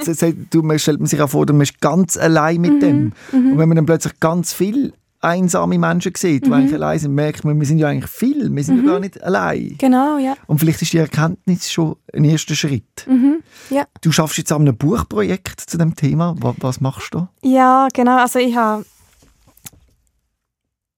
[0.51, 2.81] du, man stellt man sich auch vor, du bist ganz allein mit mhm.
[2.81, 3.13] dem.
[3.33, 3.53] Mhm.
[3.53, 6.47] Und wenn man dann plötzlich ganz viel einsame Menschen sieht, mhm.
[6.47, 8.85] die eigentlich allein sind, merkt man, wir sind ja eigentlich viel, wir sind mhm.
[8.85, 9.77] ja gar nicht allein.
[9.79, 10.35] Genau, ja.
[10.47, 13.07] Und vielleicht ist die Erkenntnis schon ein erster Schritt.
[13.07, 13.43] Mhm.
[13.71, 13.87] Ja.
[14.01, 16.35] Du schaffst jetzt an einem Buchprojekt zu dem Thema.
[16.39, 17.29] Was, was machst du?
[17.43, 18.19] Ja, genau.
[18.19, 18.85] Also ich habe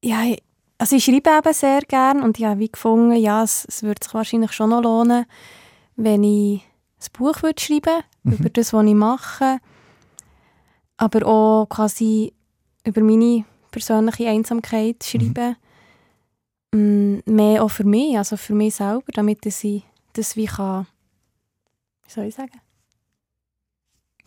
[0.05, 0.19] ja,
[0.79, 4.01] also ich schreibe eben sehr gern und ich habe wie gefunden, ja, es, es würde
[4.05, 5.25] sich wahrscheinlich schon noch lohnen,
[5.97, 8.33] wenn ich ein Buch würde schreiben mhm.
[8.35, 9.59] über das, was ich mache,
[10.99, 12.35] aber auch quasi
[12.85, 15.21] über meine persönliche Einsamkeit mhm.
[15.21, 15.57] schreiben.
[16.73, 17.23] Mhm.
[17.27, 19.83] Mehr auch für mich, also für mich selber, damit ich
[20.13, 20.87] das wie kann,
[22.07, 22.61] wie soll ich sagen?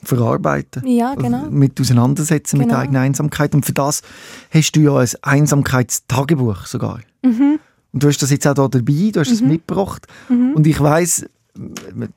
[0.04, 0.86] Verarbeiten.
[0.86, 1.40] Ja, genau.
[1.40, 2.66] Also mit auseinandersetzen genau.
[2.68, 3.56] mit der eigenen Einsamkeit.
[3.56, 4.04] Und für das
[4.52, 7.00] hast du ja ein Einsamkeitstagebuch sogar.
[7.24, 7.60] Mhm.
[7.94, 9.48] Und du hast das jetzt auch da dabei, du hast es mhm.
[9.48, 10.06] mitgebracht.
[10.30, 10.54] Mhm.
[10.54, 11.26] Und ich weiß,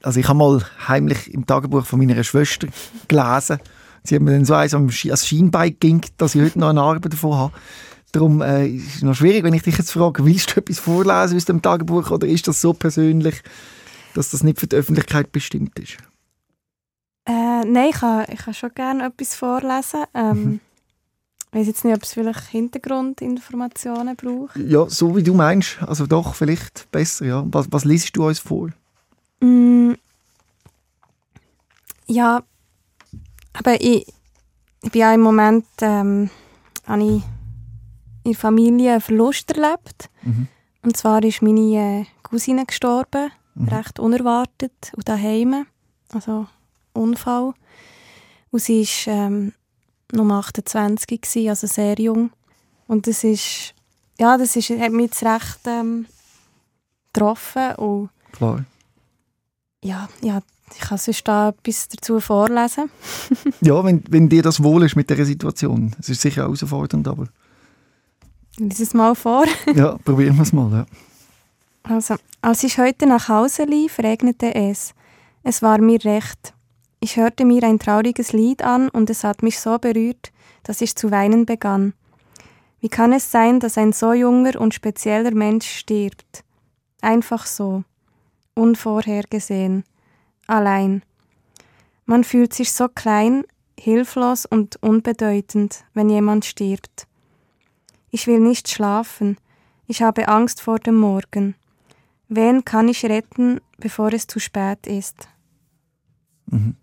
[0.03, 2.67] also ich habe mal heimlich im Tagebuch von meiner Schwester
[3.09, 3.61] gelesen.
[4.05, 7.13] Sie hat mir dann so eins als Schienbein ging, dass ich heute noch eine Arbeit
[7.13, 7.53] davon habe.
[8.13, 11.37] Darum äh, ist es noch schwierig, wenn ich dich jetzt frage, willst du etwas vorlesen
[11.37, 13.43] aus dem Tagebuch oder ist das so persönlich,
[14.15, 15.97] dass das nicht für die Öffentlichkeit bestimmt ist?
[17.27, 20.05] Äh, nein, ich kann, ich kann schon gerne etwas vorlesen.
[20.15, 20.61] Ähm, mhm.
[21.53, 24.57] Ich weiß jetzt nicht, ob es vielleicht Hintergrundinformationen braucht.
[24.57, 25.79] Ja, so wie du meinst.
[25.83, 27.45] Also doch, vielleicht besser, ja.
[27.47, 28.71] Was, was liest du uns vor?
[29.41, 29.95] Mm,
[32.07, 32.43] ja,
[33.53, 34.07] aber ich,
[34.83, 36.31] ich bin ja im Moment, ähm,
[36.87, 37.23] habe ich
[38.25, 40.11] in der Familie einen Verlust erlebt.
[40.23, 40.49] Mhm.
[40.83, 43.69] Und zwar ist meine äh, Cousine gestorben, mhm.
[43.69, 45.67] recht unerwartet und daheim.
[46.13, 46.47] Also
[46.93, 47.55] Unfall.
[48.51, 49.53] Und sie war ähm,
[50.13, 52.31] noch 28, gewesen, also sehr jung.
[52.87, 53.75] Und das ist,
[54.19, 56.07] ja, das ist, hat mich jetzt recht ähm,
[57.13, 57.75] getroffen.
[57.77, 58.65] Und, Klar.
[59.83, 60.41] Ja, ja,
[60.75, 62.91] ich kann sonst da etwas dazu vorlesen.
[63.61, 65.95] ja, wenn, wenn dir das wohl ist mit dieser Situation.
[65.99, 67.27] Es ist sicher herausfordernd, aber...
[68.57, 69.47] Lies es mal vor.
[69.75, 70.87] ja, probieren wir es mal, ja.
[71.83, 74.95] Also, als ich heute nach Hause lief, regnete es.
[75.43, 76.53] Es war mir recht.
[77.01, 80.95] Ich hörte mir ein trauriges Lied an und es hat mich so berührt, dass ich
[80.97, 81.95] zu weinen begann.
[82.81, 86.45] Wie kann es sein, dass ein so junger und spezieller Mensch stirbt?
[87.01, 87.85] Einfach so.
[88.55, 89.85] Unvorhergesehen.
[90.51, 91.03] Allein.
[92.07, 93.45] Man fühlt sich so klein,
[93.79, 97.07] hilflos und unbedeutend, wenn jemand stirbt.
[98.11, 99.37] Ich will nicht schlafen.
[99.87, 101.55] Ich habe Angst vor dem Morgen.
[102.29, 105.29] Wen kann ich retten, bevor es zu spät ist?
[106.47, 106.75] Mhm.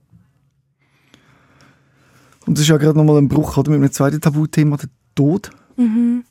[2.46, 5.50] Und das ist ja gerade nochmal ein Bruch oder, mit einem zweiten Tabuthema, der Tod,
[5.76, 6.24] mhm.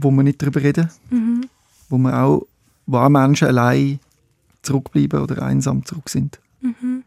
[0.00, 1.48] wo wir nicht darüber reden, mhm.
[1.88, 2.46] wo man auch,
[2.86, 3.98] wo auch Menschen allein
[4.62, 6.38] zurückbleiben oder einsam zurück sind.
[6.66, 7.04] Mhm.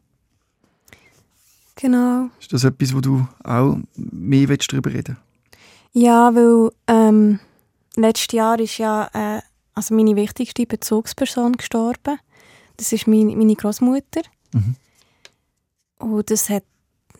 [1.75, 2.29] Genau.
[2.39, 5.17] Ist das etwas, wo du auch mehr willst, darüber reden
[5.93, 7.39] Ja, weil ähm,
[7.95, 9.41] letztes Jahr ist ja äh,
[9.73, 12.19] also meine wichtigste Bezugsperson gestorben.
[12.75, 14.21] Das ist meine, meine Großmutter.
[14.53, 14.75] Mhm.
[15.99, 16.63] Und das hat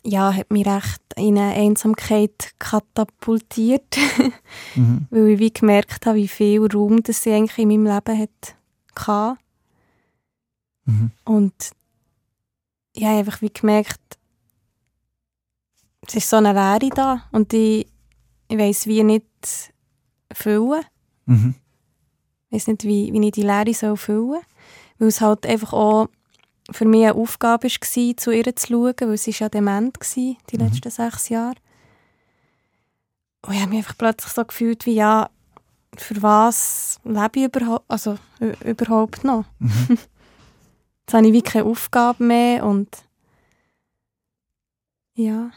[0.04, 3.97] ja, hat mich recht in eine Einsamkeit katapultiert,
[4.75, 5.08] mhm.
[5.10, 8.56] weil ich wie gemerkt habe, wie viel Raum das sie eigentlich in meinem Leben hat
[10.86, 11.12] mhm.
[11.25, 11.54] Und
[12.93, 13.99] ich habe einfach wie gemerkt,
[16.08, 17.88] es ist so eine Leere da und ich,
[18.47, 19.25] ich weiß wie nicht
[20.34, 20.84] füllen.
[21.25, 21.56] Mhm.
[22.49, 24.41] Ich weiß nicht, wie, wie ich die Leere soll füllen soll,
[24.97, 26.08] weil es halt einfach auch
[26.71, 30.58] für mich eine Aufgabe war, zu ihr zu schauen, weil sie ja dement war, die
[30.58, 30.63] mhm.
[30.63, 31.56] letzten sechs Jahre.
[33.45, 35.30] Und ich habe mich einfach plötzlich so gefühlt, wie ja,
[35.95, 38.17] für was lebe ich überhaupt, also,
[38.63, 39.45] überhaupt noch?
[39.60, 39.97] Mhm.
[41.10, 42.88] Jetzt habe ich wie keine Aufgabe mehr und
[45.15, 45.50] ja.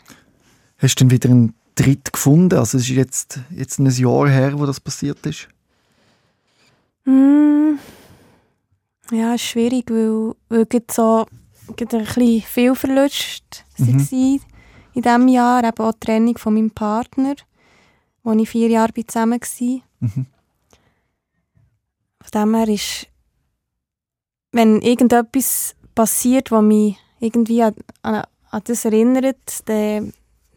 [0.79, 2.59] Hast du denn wieder einen Tritt gefunden?
[2.59, 5.49] Also es ist jetzt, jetzt ein Jahr her, wo das passiert ist.
[7.05, 7.75] Mm.
[9.11, 11.27] Ja, ist schwierig, weil, weil so
[11.69, 14.01] ein bisschen viel Verlust mhm.
[14.01, 14.41] war
[14.95, 15.65] in diesem Jahr.
[15.65, 17.35] Eben auch die Trennung von meinem Partner,
[18.23, 19.81] wo ich vier Jahre zusammen war.
[20.01, 20.27] Mhm.
[22.23, 23.12] Von dem her ist,
[24.53, 29.37] wenn irgendetwas passiert, was mich irgendwie an, an, an das erinnert,
[29.67, 30.12] dann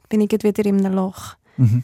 [0.09, 1.35] bin ich wieder in einem Loch.
[1.57, 1.83] Mhm.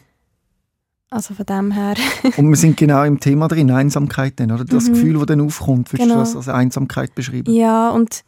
[1.10, 1.94] Also von dem her.
[2.36, 4.64] und wir sind genau im Thema drin, Einsamkeit dann, oder?
[4.64, 4.94] Das mhm.
[4.94, 6.14] Gefühl, das dann aufkommt, würdest genau.
[6.14, 7.52] du das als Einsamkeit beschreiben?
[7.52, 8.24] Ja, und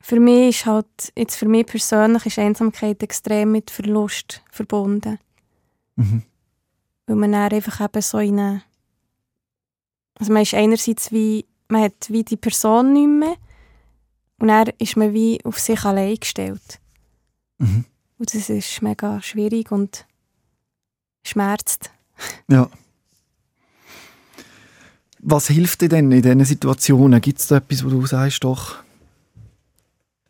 [0.00, 5.18] für mich ist halt, jetzt für mich persönlich ist Einsamkeit extrem mit Verlust verbunden.
[5.96, 6.22] Mhm.
[7.06, 8.62] Weil man dann einfach eben so in eine,
[10.18, 13.36] also man ist einerseits wie, man hat wie die Person nicht mehr
[14.38, 16.80] und dann ist man wie auf sich allein gestellt.
[17.58, 17.84] Mhm.
[18.18, 20.06] Und das ist mega schwierig und
[21.24, 21.90] schmerzt.
[22.48, 22.68] Ja.
[25.20, 27.20] Was hilft dir denn in diesen Situationen?
[27.20, 28.76] Gibt es da etwas, wo du sagst, doch,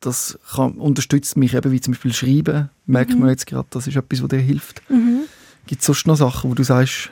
[0.00, 3.20] das kann, unterstützt mich eben, wie zum Beispiel Schreiben, merkt Mhm.
[3.20, 4.82] man jetzt gerade, das ist etwas, was dir hilft.
[4.90, 5.24] Mhm.
[5.66, 7.10] Gibt es sonst noch Sachen, wo du sagst,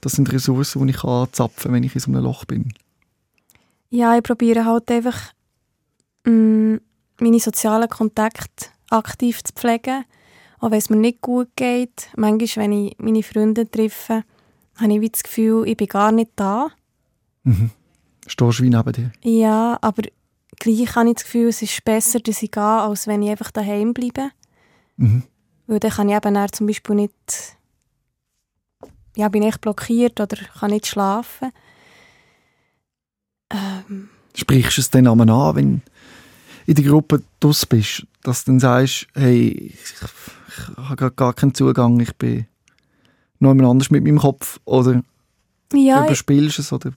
[0.00, 2.72] das sind Ressourcen, die ich anzapfen kann, wenn ich in so einem Loch bin?
[3.94, 5.32] Ja, ich probiere halt einfach
[6.24, 6.78] mm,
[7.20, 10.04] meine sozialen Kontakte aktiv zu pflegen.
[10.58, 12.08] Auch wenn es mir nicht gut geht.
[12.16, 14.24] Manchmal, wenn ich meine Freunde treffe,
[14.74, 16.70] habe ich wie das Gefühl, ich bin gar nicht da.
[17.44, 17.70] Mhm.
[18.26, 19.12] Stehst du wie neben dir?
[19.22, 20.02] Ja, aber
[20.58, 23.52] gleich habe ich das Gefühl, es ist besser, dass ich gehe, als wenn ich einfach
[23.52, 24.30] daheim bleibe.
[24.96, 25.22] Mhm.
[25.68, 27.56] Weil dann kann ich eben dann zum Beispiel nicht...
[29.14, 31.52] Ja, bin ich blockiert oder kann nicht schlafen.
[33.50, 35.82] Ähm, Sprichst du es dann an, wenn
[36.66, 39.94] in der Gruppe draus bist, dass du dann sagst, hey, ich,
[40.76, 42.46] habe gar keinen Zugang, ich bin
[43.38, 45.02] noch jemand anders mit meinem Kopf oder
[45.72, 46.92] ja, überspielst du es oder?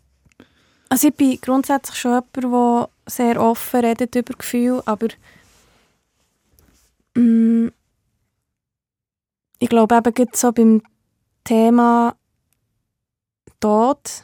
[0.90, 5.08] Also ich bin grundsätzlich schon jemand, der sehr offen redet über Gefühle, aber
[7.16, 7.68] mm,
[9.60, 10.82] ich glaube eben gerade so beim
[11.44, 12.16] Thema
[13.60, 14.24] Tod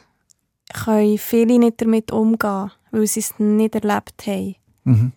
[0.74, 4.54] können viele nicht damit umgehen, weil sie es nicht erlebt haben.
[4.84, 5.12] mhm.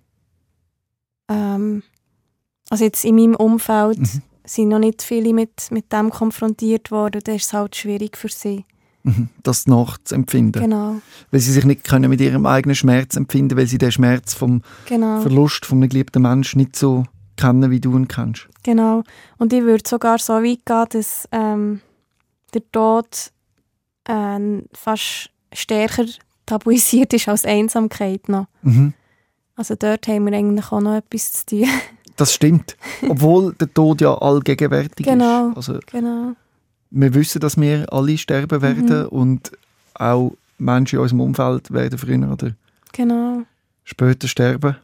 [1.29, 1.83] Ähm,
[2.69, 4.21] also jetzt in meinem Umfeld Mhm.
[4.45, 7.21] sind noch nicht viele mit, mit dem konfrontiert worden.
[7.23, 8.65] Da ist es halt schwierig für sie.
[9.03, 9.29] Mhm.
[9.43, 10.61] das nachzuempfinden.
[10.61, 10.95] Genau,
[11.31, 14.63] Weil sie sich nicht können mit ihrem eigenen Schmerz empfinden, weil sie den Schmerz vom
[14.85, 17.05] genau, Verlust von einem geliebten Menschen nicht so
[17.37, 18.49] kennen, wie du ihn kennst.
[18.63, 19.03] genau.
[19.37, 21.79] Und ich würde sogar so weit gehen, dass ähm,
[22.53, 23.31] der Tod
[24.09, 26.05] ähm, fast stärker
[26.45, 28.47] tabuisiert ist als Einsamkeit noch.
[28.61, 28.93] Mhm.
[29.55, 31.65] Also dort haben wir eigentlich auch noch etwas zu tun.
[32.15, 32.75] Das stimmt.
[33.07, 35.49] Obwohl der Tod ja allgegenwärtig Genau.
[35.51, 35.57] ist.
[35.57, 36.33] Also genau,
[36.89, 39.07] wir wissen, dass wir alle sterben werden Mhm.
[39.09, 39.51] und
[39.93, 42.51] auch Menschen in unserem Umfeld werden früher oder
[42.91, 43.43] genau.
[43.83, 44.77] später sterben.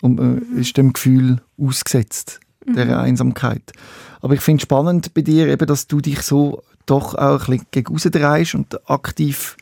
[0.00, 0.58] Und man Mhm.
[0.58, 3.72] ist dem Gefühl ausgesetzt, der Einsamkeit.
[4.20, 7.46] Aber ich finde es spannend bei dir, eben, dass du dich so doch auch ein
[7.46, 9.56] bisschen gegen rausdrehst und aktiv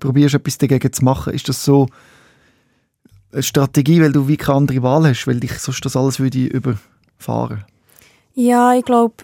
[0.00, 1.32] probierst, etwas dagegen zu machen.
[1.32, 1.88] Ist das so
[3.32, 6.44] eine Strategie, weil du wie keine andere Wahl hast, weil dich sonst das alles würde
[6.46, 7.64] überfahren?
[8.34, 9.14] Ja, ich glaube,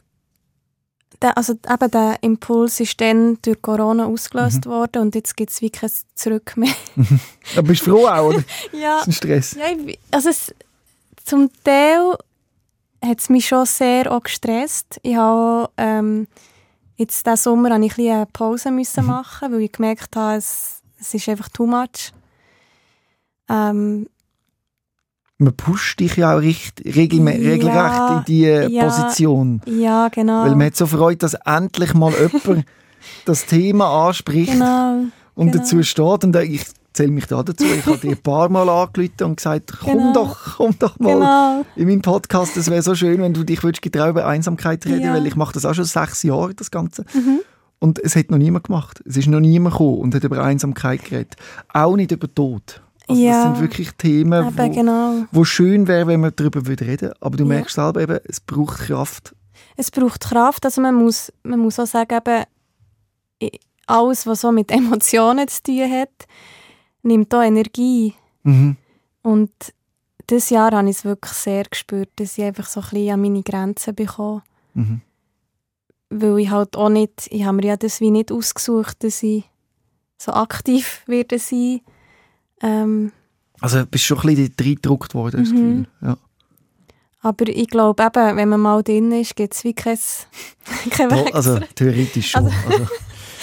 [1.23, 5.61] der, also eben der Impuls ist dann durch Corona ausgelöst worden und jetzt gibt es
[5.61, 6.73] wie kein Zurück mehr.
[7.57, 8.43] Aber bist du froh auch, oder?
[8.73, 9.55] ja, Das ist ein Stress.
[9.55, 10.55] ja ich, also es,
[11.25, 12.17] zum Teil
[13.03, 15.01] hat es mich schon sehr auch gestresst.
[15.03, 16.27] Ich habe ähm,
[16.97, 20.83] jetzt diesen Sommer habe ich ein eine Pause müssen machen, weil ich gemerkt habe, es,
[21.01, 22.13] es ist einfach too much.
[23.49, 24.07] Ähm,
[25.39, 28.85] Man pusht dich ja auch recht, regelme- Ja, regelrecht in diese ja.
[28.85, 29.63] Position.
[29.67, 30.45] ja, genau.
[30.45, 32.13] Weil man hat so Freude, dass endlich mal
[32.45, 32.67] jemand
[33.25, 35.05] das Thema anspricht genau.
[35.35, 35.59] und genau.
[35.59, 36.25] dazu steht.
[36.25, 37.65] Und ich zähle mich da dazu.
[37.65, 40.13] Ich habe dir ein paar Mal angerufen und gesagt, komm Genau.
[40.13, 41.65] doch, komm doch mal Genau.
[41.77, 42.57] in meinen Podcast.
[42.57, 45.15] Es wäre so schön, wenn du dich würdest getrauen über Einsamkeit reden, Ja.
[45.15, 47.05] weil ich mache das auch schon sechs Jahre, das Ganze.
[47.15, 47.41] Mhm.
[47.79, 49.03] Und es hat noch niemand gemacht.
[49.07, 51.37] Es ist noch niemand gekommen und hat über Einsamkeit geredet.
[51.73, 52.83] Auch nicht über Tod.
[53.09, 53.45] Also Ja.
[53.49, 55.13] Das sind wirklich Themen, Eben, wo, genau.
[55.33, 57.13] wo schön wäre, wenn man darüber würde reden.
[57.21, 57.49] Aber du Ja.
[57.49, 59.35] merkst selber eben, es braucht Kraft.
[59.77, 62.45] Es braucht Kraft, also man muss, man muss auch sagen, eben,
[63.87, 66.11] alles, was so mit Emotionen zu tun hat,
[67.03, 68.15] nimmt auch Energie.
[68.43, 68.77] Mhm.
[69.23, 69.51] Und
[70.29, 73.21] dieses Jahr habe ich es wirklich sehr gespürt, dass ich einfach so ein bisschen an
[73.21, 74.43] meine Grenzen bekomme.
[74.75, 75.01] Mhm.
[76.11, 79.45] Weil ich halt auch nicht, ich habe mir ja das wie nicht ausgesucht, dass ich
[80.19, 81.81] so aktiv werde sein.
[82.63, 83.13] Ähm,
[83.61, 85.55] Also bist schon ein bisschen reingedruckt worden, das Mhm.
[85.57, 85.87] Gefühl.
[86.03, 86.17] Ja.
[87.23, 89.99] aber ich glaube eben, wenn man mal drin ist, gibt es wie kein,
[90.91, 91.13] kein.
[91.35, 92.47] Also theoretisch schon.
[92.47, 92.87] Also,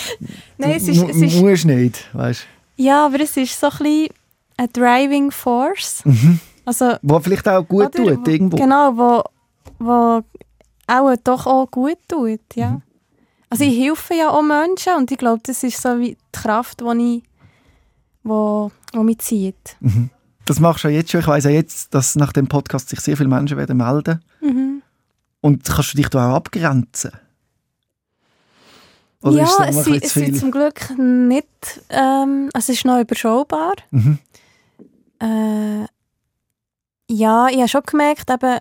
[0.57, 2.45] Nein, es du ist, es ist, musst nicht, weißt
[2.77, 4.07] ja, aber es ist so ein bisschen
[4.57, 6.01] eine Driving Force.
[6.05, 6.39] mhm.
[6.65, 8.57] Also, Was vielleicht auch gut Oder tut, wo- irgendwo.
[8.57, 9.23] Genau, wo,
[9.79, 10.21] wo
[10.87, 12.71] auch doch auch gut tut, ja.
[12.71, 12.81] Mhm.
[13.49, 16.81] Also ich helfe ja auch Menschen und ich glaube, das ist so wie die Kraft,
[16.81, 17.23] die ich,
[18.23, 19.77] wo, wo mich zieht.
[19.79, 20.09] Mhm.
[20.45, 21.21] Das machst du ja jetzt schon.
[21.21, 24.21] Ich weiss ja jetzt, dass nach dem Podcast sich sehr viele Menschen werden melden.
[24.41, 24.81] Mhm.
[25.41, 27.11] Und kannst du dich da auch abgrenzen?
[29.23, 31.47] Oder ja, es es, sind- es sind zum Glück nicht,
[31.89, 33.73] ähm, es ist noch überschaubar.
[33.91, 34.19] Mhm.
[35.19, 35.85] Äh,
[37.09, 38.59] Ja, ich habe schon gemerkt, eben,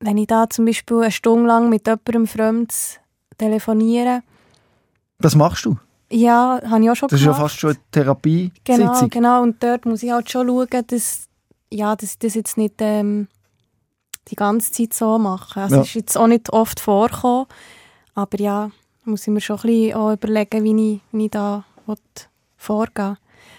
[0.00, 2.98] wenn ich da zum Beispiel eine Stunde lang mit jemandem Fremds
[3.38, 4.22] telefoniere,
[5.20, 5.78] Das machst du?
[6.10, 7.42] ja, habe ich auch schon Das ist ja gemacht.
[7.50, 8.52] fast schon eine Therapie.
[8.64, 9.42] Genau, genau.
[9.42, 11.28] Und dort muss ich halt schon schauen, dass,
[11.70, 13.28] ja, dass ich das jetzt nicht ähm,
[14.28, 15.60] die ganze Zeit so mache.
[15.60, 15.80] Also Ja.
[15.82, 17.46] es ist jetzt auch nicht oft vorgekommen,
[18.14, 18.70] aber ja,
[19.04, 21.96] muss ich mir schon ein bisschen auch überlegen, wie ich, wie ich da will
[22.56, 23.16] vorgehen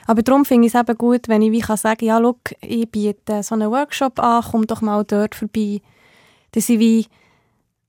[0.07, 2.89] Aber darum finde ich es eben gut, wenn ich wie kann sagen ja, schau, ich
[2.89, 5.81] biete so einen Workshop an, komm doch mal dort vorbei.
[6.51, 7.07] Dass ich wie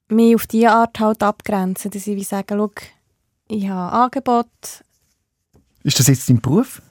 [0.09, 1.91] mich auf diese Art halt abgrenze.
[1.91, 2.71] Dass ich wie sage, schau,
[3.49, 4.47] ich habe Angebot,
[5.83, 6.83] Ist das jetzt dein Beruf?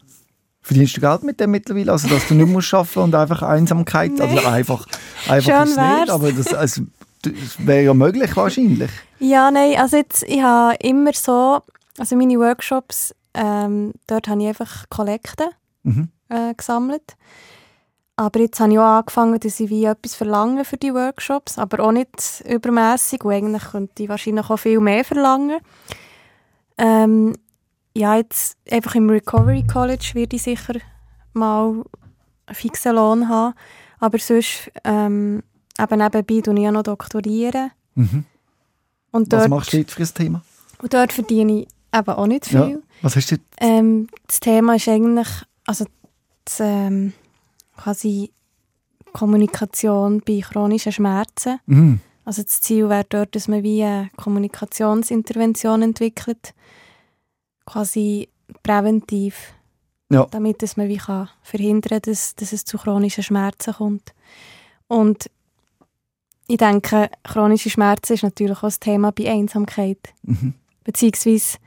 [0.62, 1.92] Verdienst du Geld mit dem mittlerweile?
[1.92, 4.12] Also, dass du nicht musst arbeiten und einfach Einsamkeit?
[4.18, 4.22] Nee.
[4.22, 4.88] Also einfach,
[5.28, 6.84] einfach Schön ist nicht, aber das, also,
[7.24, 8.92] das wäre ja möglich wahrscheinlich.
[9.20, 11.62] Ja, nein, also jetzt, ich habe immer so,
[11.98, 15.50] also meine Workshops, ähm, dort habe ich einfach Kollekte
[15.84, 16.10] Mhm.
[16.30, 17.16] äh, gesammelt.
[18.16, 21.84] Aber jetzt habe ich auch angefangen, dass ich wie etwas verlange für die Workshops, aber
[21.84, 23.24] auch nicht übermäßig.
[23.26, 25.60] Und eigentlich könnte ich wahrscheinlich auch viel mehr verlangen.
[26.78, 27.36] Ähm,
[27.96, 30.76] ja, jetzt einfach im Recovery College werde ich sicher
[31.34, 31.84] mal
[32.46, 33.56] einen fixen Lohn haben.
[34.00, 35.44] Aber sonst, ähm,
[35.80, 37.72] eben nebenbei tue ich ja noch doktorieren.
[37.96, 38.26] Mhm.
[39.12, 40.42] Und Was dort, machst du dort für ein Thema?
[40.82, 42.60] und dort verdiene ich eben auch nicht viel.
[42.60, 42.78] Ja.
[43.02, 43.38] Was hast du?
[43.60, 45.28] Ähm, das Thema ist eigentlich,
[45.66, 45.86] also
[46.46, 47.14] das, ähm,
[47.78, 48.32] quasi
[49.14, 51.60] Kommunikation bei chronischen Schmerzen.
[51.68, 52.00] Mhm.
[52.26, 56.54] Also das Ziel wäre dort, dass man wie eine Kommunikationsintervention entwickelt,
[57.66, 58.30] quasi
[58.64, 59.54] präventiv,
[60.10, 60.26] Ja.
[60.32, 64.14] damit dass man wie kann verhindern kann, dass, dass es zu chronischen Schmerzen kommt.
[64.88, 65.30] Und
[66.48, 70.54] ich denke, chronische Schmerzen ist natürlich auch das Thema bei Einsamkeit Mhm.
[70.84, 71.58] beziehungsweise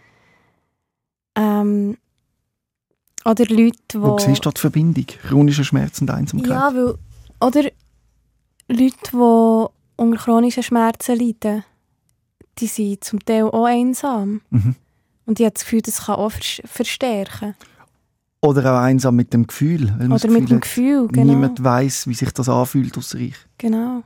[1.37, 1.97] ähm,
[3.25, 4.01] oder Leute, die...
[4.01, 5.07] Wo siehst du die Verbindung?
[5.07, 6.51] Chronischer Schmerz und Einsamkeit?
[6.51, 6.95] Ja, weil,
[7.41, 7.63] oder
[8.69, 9.17] Leute, die
[9.97, 11.65] unter chronischen Schmerzen leiden,
[12.59, 14.43] die sind zum Teil auch einsam.
[14.51, 14.77] Mhm.
[15.27, 17.55] Und ich habe das Gefühl, das kann auch vers- verstärken.
[18.43, 19.93] Oder auch einsam mit dem Gefühl.
[19.97, 21.33] Oder mit dem hat, Gefühl, genau.
[21.33, 23.35] Niemand weiß, wie sich das anfühlt außer ich.
[23.59, 24.05] Genau.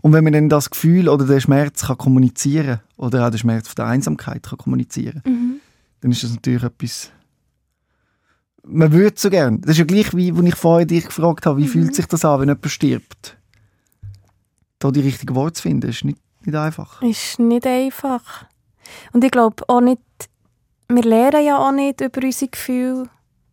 [0.00, 3.68] Und wenn man dann das Gefühl oder den Schmerz kann kommunizieren oder auch den Schmerz
[3.68, 5.60] von der Einsamkeit kann kommunizieren, Mhm.
[6.00, 7.10] dann ist das natürlich etwas.
[8.64, 9.60] Man würde so gern.
[9.60, 11.68] Das ist ja gleich wie, als ich vorher dich gefragt habe, wie Mhm.
[11.68, 13.36] fühlt sich das an, wenn jemand stirbt?
[14.78, 17.02] Da die richtigen Worte zu finden, ist nicht, nicht einfach.
[17.02, 18.44] Ist nicht einfach.
[19.12, 20.00] Und ich glaube auch nicht,
[20.88, 23.08] wir lernen ja auch nicht über unsere Gefühle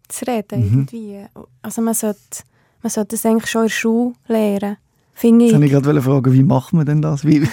[0.07, 0.59] zu reden.
[0.59, 0.65] Mhm.
[0.91, 1.25] Irgendwie.
[1.61, 2.43] Also man sollte,
[2.81, 4.77] man sollte das eigentlich schon in der Schule lernen.
[5.19, 5.53] Finde Jetzt ich.
[5.61, 7.25] wollte ich gerade fragen, wie macht man denn das?
[7.25, 7.45] Wie,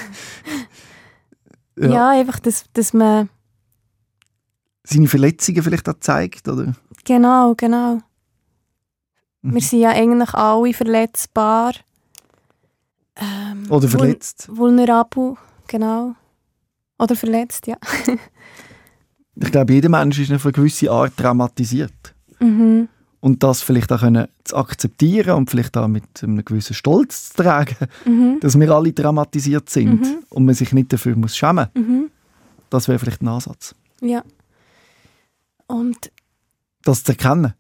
[1.79, 2.09] Ja, ja.
[2.11, 3.29] einfach, dass, dass man.
[4.85, 6.75] Seine Verletzungen vielleicht auch zeigt, oder?
[7.05, 7.99] Genau, genau.
[9.43, 9.55] Mhm.
[9.55, 11.73] Wir sind ja eigentlich alle verletzbar.
[13.17, 14.49] Ähm, Oder vul- verletzt.
[14.53, 15.35] Vulnerabel,
[15.67, 16.15] genau.
[16.99, 17.77] Oder verletzt, ja.
[19.39, 22.15] Ich glaube, jeder Mensch ist auf eine gewisse Art traumatisiert.
[22.41, 22.89] Mhm.
[23.27, 27.43] Und das vielleicht auch können zu akzeptieren und vielleicht auch mit einem gewissen Stolz zu
[27.43, 28.39] tragen, Mhm.
[28.39, 30.19] dass wir alle traumatisiert sind Mhm.
[30.31, 32.11] und man sich nicht dafür muss schämen Mhm.
[32.71, 33.75] Das wäre vielleicht ein Ansatz.
[34.01, 34.23] Ja.
[35.67, 36.13] Und.
[36.85, 37.55] Das zu erkennen.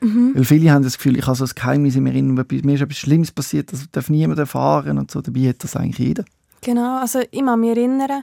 [0.00, 0.30] Mhm.
[0.36, 2.80] Weil viele haben das Gefühl, ich habe so ein Geheimnis in mir, drin, mir ist
[2.82, 5.20] etwas Schlimmes passiert, das darf niemand erfahren und so.
[5.20, 6.24] Dabei hat das eigentlich jeder.
[6.60, 8.22] Genau, also ich kann mich erinnern,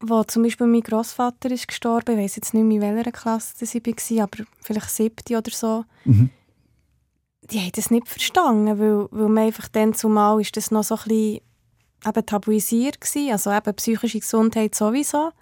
[0.00, 3.54] wo zum Beispiel mein Großvater ist gestorben, ich weiß jetzt nicht mehr, in welcher Klasse
[3.58, 6.30] das ich war, aber vielleicht siebte oder so, Mhm.
[7.50, 10.94] die haben das nicht verstanden, weil, weil man einfach dann zumal ist das noch so
[10.96, 11.40] ein bisschen
[12.06, 15.32] eben tabuisiert gewesen, also eben psychische Gesundheit sowieso.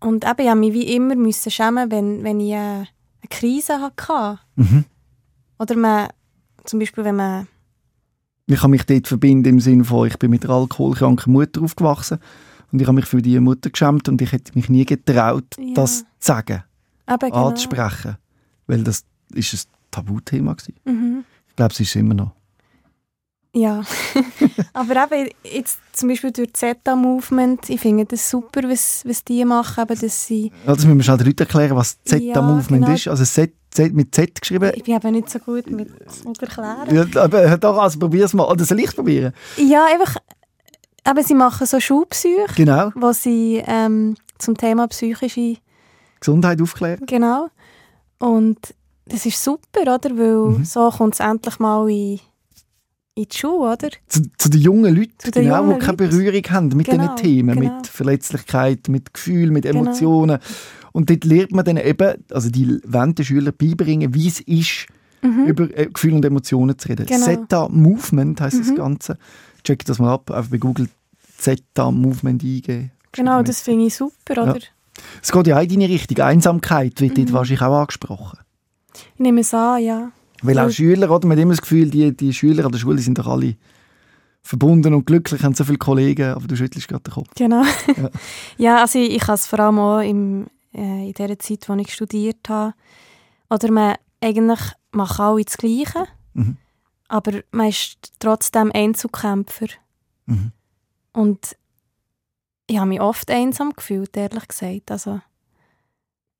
[0.00, 2.86] Und eben, ich musste mich wie immer müssen schämen, wenn, wenn ich äh, eine
[3.30, 4.38] Krise hatte.
[4.56, 4.84] Mhm.
[5.58, 6.08] Oder man,
[6.64, 7.48] zum Beispiel, wenn man
[8.46, 12.18] Ich kann mich dort verbinden im Sinne von, ich bin mit einer alkoholkranken Mutter aufgewachsen
[12.72, 15.74] und ich habe mich für diese Mutter geschämt und ich hätte mich nie getraut, Ja.
[15.74, 16.62] das zu sagen,
[17.08, 18.16] eben genau, anzusprechen.
[18.66, 20.74] Weil das ist ein Tabuthema gewesen.
[20.84, 21.24] Mhm.
[21.48, 22.32] Ich glaube, es ist es immer noch.
[23.54, 23.82] Ja,
[24.74, 29.42] aber eben jetzt zum Beispiel durch das Zeta-Movement, ich finde das super, was, was die
[29.46, 32.84] machen, eben, dass sie, Ja, das müssen wir schnell den Leuten erklären, was Ja, Z-Movement
[32.84, 32.90] genau.
[32.94, 33.08] ist.
[33.08, 34.72] Also Z, Z mit Z geschrieben.
[34.74, 35.88] ich bin eben nicht so gut mit,
[36.26, 36.94] mit erklären.
[36.94, 38.44] Ja, aber doch, also probier's mal.
[38.44, 39.32] Oder soll ich probieren?
[39.56, 40.16] Ja, einfach,
[41.08, 42.90] eben, sie machen so Schulpsych, Genau.
[42.94, 45.56] wo sie ähm, zum Thema psychische,
[46.20, 47.04] Gesundheit aufklären.
[47.06, 47.48] genau,
[48.18, 48.58] und
[49.06, 50.64] das ist super, oder, weil Mhm.
[50.64, 52.18] so kommt es endlich mal in,
[53.14, 53.88] in die Schule, oder?
[54.08, 55.96] Zu, zu den jungen Leuten, Zu den genau, jungen die keine.
[55.96, 57.76] Berührung haben mit Genau, diesen Themen, genau.
[57.76, 59.80] mit Verletzlichkeit, mit Gefühl, mit Genau.
[59.80, 60.38] Emotionen.
[60.92, 64.86] Und dort lernt man dann eben, also die wollen den Schülern beibringen, wie es ist,
[65.22, 67.04] über äh, Gefühle und Emotionen zu reden.
[67.06, 67.24] Genau.
[67.24, 68.76] Zeta Movement heisst das Mhm.
[68.76, 69.18] Ganze.
[69.66, 70.88] Check das mal ab, einfach bei Google
[71.38, 72.92] Zeta Movement eingeben.
[73.12, 74.58] Genau, das finde ich super, oder?
[75.22, 76.18] Es geht ja auch in deine Richtung.
[76.20, 77.26] Einsamkeit wird Mhm.
[77.26, 78.38] dort wahrscheinlich auch angesprochen.
[79.14, 80.10] Ich nehme es an, ja.
[80.42, 81.26] Weil auch Schüler, oder?
[81.26, 83.56] Man hat immer das Gefühl, die, die Schüler an der Schule sind doch alle
[84.42, 87.28] verbunden und glücklich, haben so viele Kollegen, aber du schüttelst gerade den Kopf.
[87.36, 87.62] Genau.
[87.96, 88.10] Ja.
[88.58, 91.80] Ja, also ich, ich habe es vor allem auch im, äh, in der Zeit, als
[91.82, 92.74] ich studiert habe.
[93.50, 94.60] Oder man eigentlich
[94.92, 96.56] macht alle das Gleiche, Mhm.
[97.08, 99.66] Aber man ist trotzdem Einzelkämpfer.
[100.26, 100.52] Mhm.
[101.12, 101.56] Und
[102.66, 104.90] ich habe mich oft einsam gefühlt, ehrlich gesagt.
[104.90, 105.20] Also,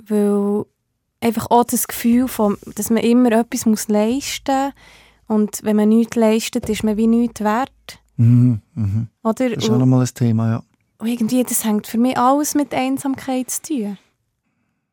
[0.04, 0.64] weil
[1.20, 4.74] einfach auch das Gefühl, von, dass man immer etwas muss leisten muss.
[5.28, 7.72] Und wenn man nichts leistet, ist man wie nichts wert.
[8.16, 8.60] Mhm.
[8.74, 9.08] Mhm.
[9.22, 9.50] Oder?
[9.50, 10.62] Das ist auch nochmal ein Thema, ja.
[10.98, 13.98] Und irgendwie, das hängt für mich alles mit Einsamkeit zu tun.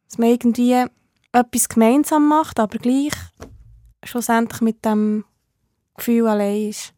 [0.09, 0.85] Dass man irgendwie
[1.31, 3.13] etwas gemeinsam macht, aber gleich
[4.03, 5.23] schlussendlich mit dem
[5.95, 6.93] Gefühl allein ist.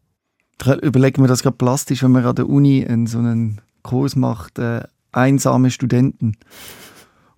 [0.60, 4.16] Ich überlege mir das gerade plastisch, wenn man an der Uni einen, so einen Kurs
[4.16, 4.82] macht, äh,
[5.12, 6.36] einsame Studenten.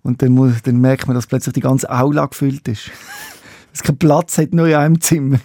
[0.01, 2.89] Und dann, muss, dann merkt man, dass plötzlich die ganze Aula gefüllt ist.
[3.73, 5.39] es keinen Platz hat, nur in einem Zimmer.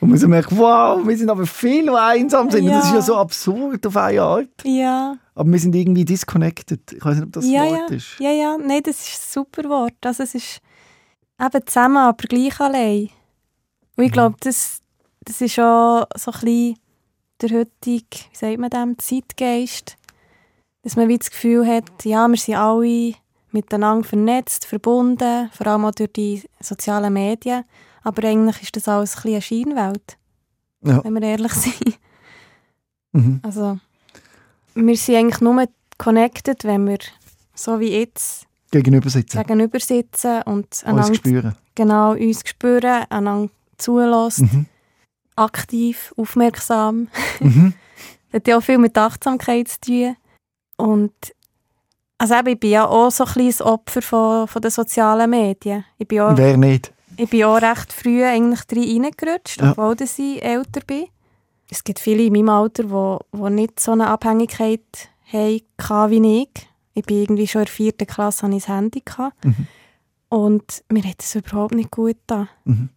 [0.00, 2.64] Und man so merkt, wow, wir sind aber viele, die einsam sind.
[2.64, 3.02] Und das ist ja Ja.
[3.02, 4.48] so absurd auf eine Art.
[4.64, 6.92] Ja, Aber wir sind irgendwie disconnected.
[6.92, 7.96] Ich weiß nicht, ob das ja, Wort ja.
[7.96, 8.18] ist.
[8.20, 9.94] Ja, ja, nein, das ist ein super Wort.
[10.04, 10.60] Also es ist
[11.40, 13.08] eben zusammen, aber gleich allein.
[13.96, 14.80] Und ich glaube, das,
[15.28, 16.78] das ist auch so ein bisschen
[17.42, 19.96] der heutige, wie sagt man dem, Zeitgeist.
[20.82, 23.12] Dass man wie das Gefühl hat, ja, wir sind alle
[23.52, 27.64] miteinander vernetzt, verbunden, vor allem auch durch die sozialen Medien.
[28.02, 30.18] Aber eigentlich ist das alles ein bisschen eine Scheinwelt,
[30.82, 31.04] Ja.
[31.04, 31.98] wenn wir ehrlich sind.
[33.12, 33.40] Mhm.
[33.42, 33.78] Also,
[34.74, 35.64] wir sind eigentlich nur
[35.98, 36.98] connected, wenn wir
[37.54, 39.38] so wie jetzt Gegenüber sitzen.
[39.38, 41.54] gegenüber sitzen und Uns spüren.
[41.74, 44.66] genau uns spüren, einander zulässt, Mhm.
[45.38, 47.08] Aktiv, aufmerksam.
[47.40, 47.74] Mhm.
[48.30, 50.16] Das hat ja auch viel mit Achtsamkeit zu tun.
[50.76, 51.12] Und
[52.18, 55.84] also eben, ich bin ja auch so ein kleines Opfer von, von den sozialen Medien.
[55.98, 56.92] Ich bin auch, Wer nicht?
[57.16, 59.70] ich bin auch recht früh eigentlich drin reingerutscht, Ja.
[59.72, 61.06] obwohl ich älter bin.
[61.70, 64.80] Es gibt viele in meinem Alter, die, die nicht so eine Abhängigkeit
[65.32, 66.68] hatten wie ich.
[66.94, 69.02] Ich bin irgendwie schon in der vierten Klasse hatte ich das Handy.
[69.44, 69.66] Mhm.
[70.30, 72.48] Und mir hat es überhaupt nicht gut getan.
[72.64, 72.88] Mhm.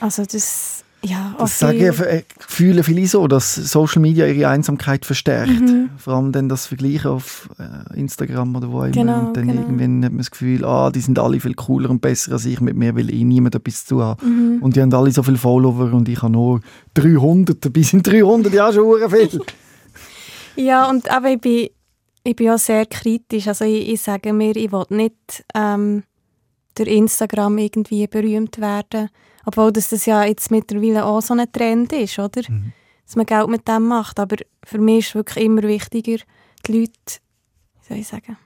[0.00, 5.60] Also das, ja, Das sagen, äh, fühlen viele so, dass Social Media ihre Einsamkeit verstärkt.
[5.60, 5.90] Mhm.
[5.96, 8.92] Vor allem dann das Vergleichen auf äh, Instagram oder wo immer.
[8.92, 9.62] Genau, und dann genau.
[9.62, 12.60] irgendwann hat man das Gefühl, ah, die sind alle viel cooler und besser als ich,
[12.60, 14.56] mit mir will eh niemand etwas zu haben.
[14.56, 14.62] Mhm.
[14.62, 16.60] Und die haben alle so viele Follower und ich habe nur
[16.94, 17.64] 300.
[17.64, 19.40] Dabei sind 300 ja schon viel.
[20.54, 21.68] Ja, und aber ich bin,
[22.24, 23.48] ich bin auch sehr kritisch.
[23.48, 26.02] Also ich, ich sage mir, ich will nicht ähm,
[26.74, 29.08] durch Instagram irgendwie berühmt werden.
[29.44, 32.42] Obwohl das, das ja jetzt mittlerweile auch so ein Trend ist, oder?
[32.48, 32.72] Mhm.
[33.06, 34.20] Dass man Geld mit dem macht.
[34.20, 36.22] Aber für mich ist wirklich immer wichtiger,
[36.66, 36.92] die Leute,
[37.80, 38.36] wie soll ich sagen?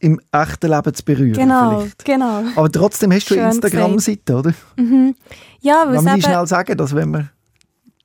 [0.00, 2.04] Im echten Leben zu berühren Genau, vielleicht.
[2.04, 2.44] genau.
[2.54, 4.54] Aber trotzdem hast du eine Instagram-Seite, oder?
[4.76, 5.16] Mhm.
[5.60, 6.22] Ja, weil es man eben...
[6.22, 7.30] schnell sagen, dass wenn man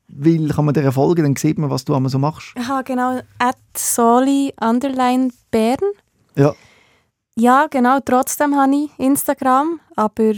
[0.08, 2.54] will, kann man dir folgen, dann sieht man, was du so machst.
[2.58, 3.20] Aha, genau.
[3.38, 5.78] At Soli underline Bern.
[6.36, 6.54] Ja.
[7.36, 8.00] Ja, genau.
[8.04, 9.80] Trotzdem habe ich Instagram.
[9.96, 10.34] Aber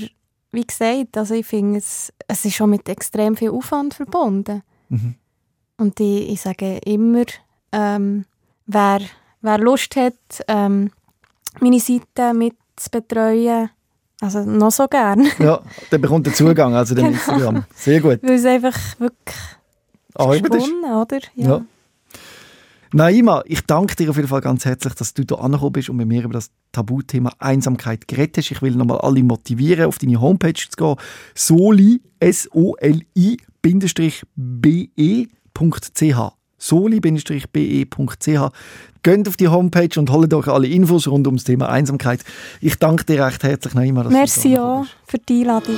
[0.56, 4.64] wie gesagt, also ich finde, es, es ist schon mit extrem viel Aufwand verbunden.
[4.89, 5.16] Mhm.
[5.78, 7.26] Und ich, ich sage immer,
[7.72, 8.26] ähm,
[8.66, 8.99] wer,
[9.41, 10.14] wer Lust hat,
[10.47, 10.91] ähm,
[11.60, 13.70] meine Seite mit zu betreuen,
[14.22, 15.28] also noch so gern.
[15.39, 17.16] Ja, der bekommt den Zugang, also dem Genau.
[17.18, 17.66] Instagram.
[17.76, 18.20] Sehr gut.
[18.24, 21.20] Weil es einfach wirklich gewonnen, oder?
[21.36, 21.66] Ja.
[22.96, 25.98] Naima, ich danke dir auf jeden Fall ganz herzlich, dass du hier angekommen bist und
[25.98, 28.52] mit mir über das Tabuthema Einsamkeit geredet hast.
[28.52, 30.96] Ich will nochmal alle motivieren, auf deine Homepage zu gehen.
[31.36, 36.16] soli, S-O-L-I, Bindestrich, be.ch.
[36.58, 38.30] soli-be.ch.
[39.04, 42.24] Geht auf die Homepage und holt euch alle Infos rund ums Thema Einsamkeit.
[42.62, 45.76] Ich danke dir recht herzlich, Naima, dass Merci du da auch für die Einladung.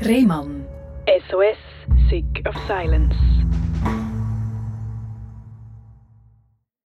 [0.00, 0.64] Rehmann.
[1.28, 1.73] SOS,
[2.10, 3.14] Sick of Silence.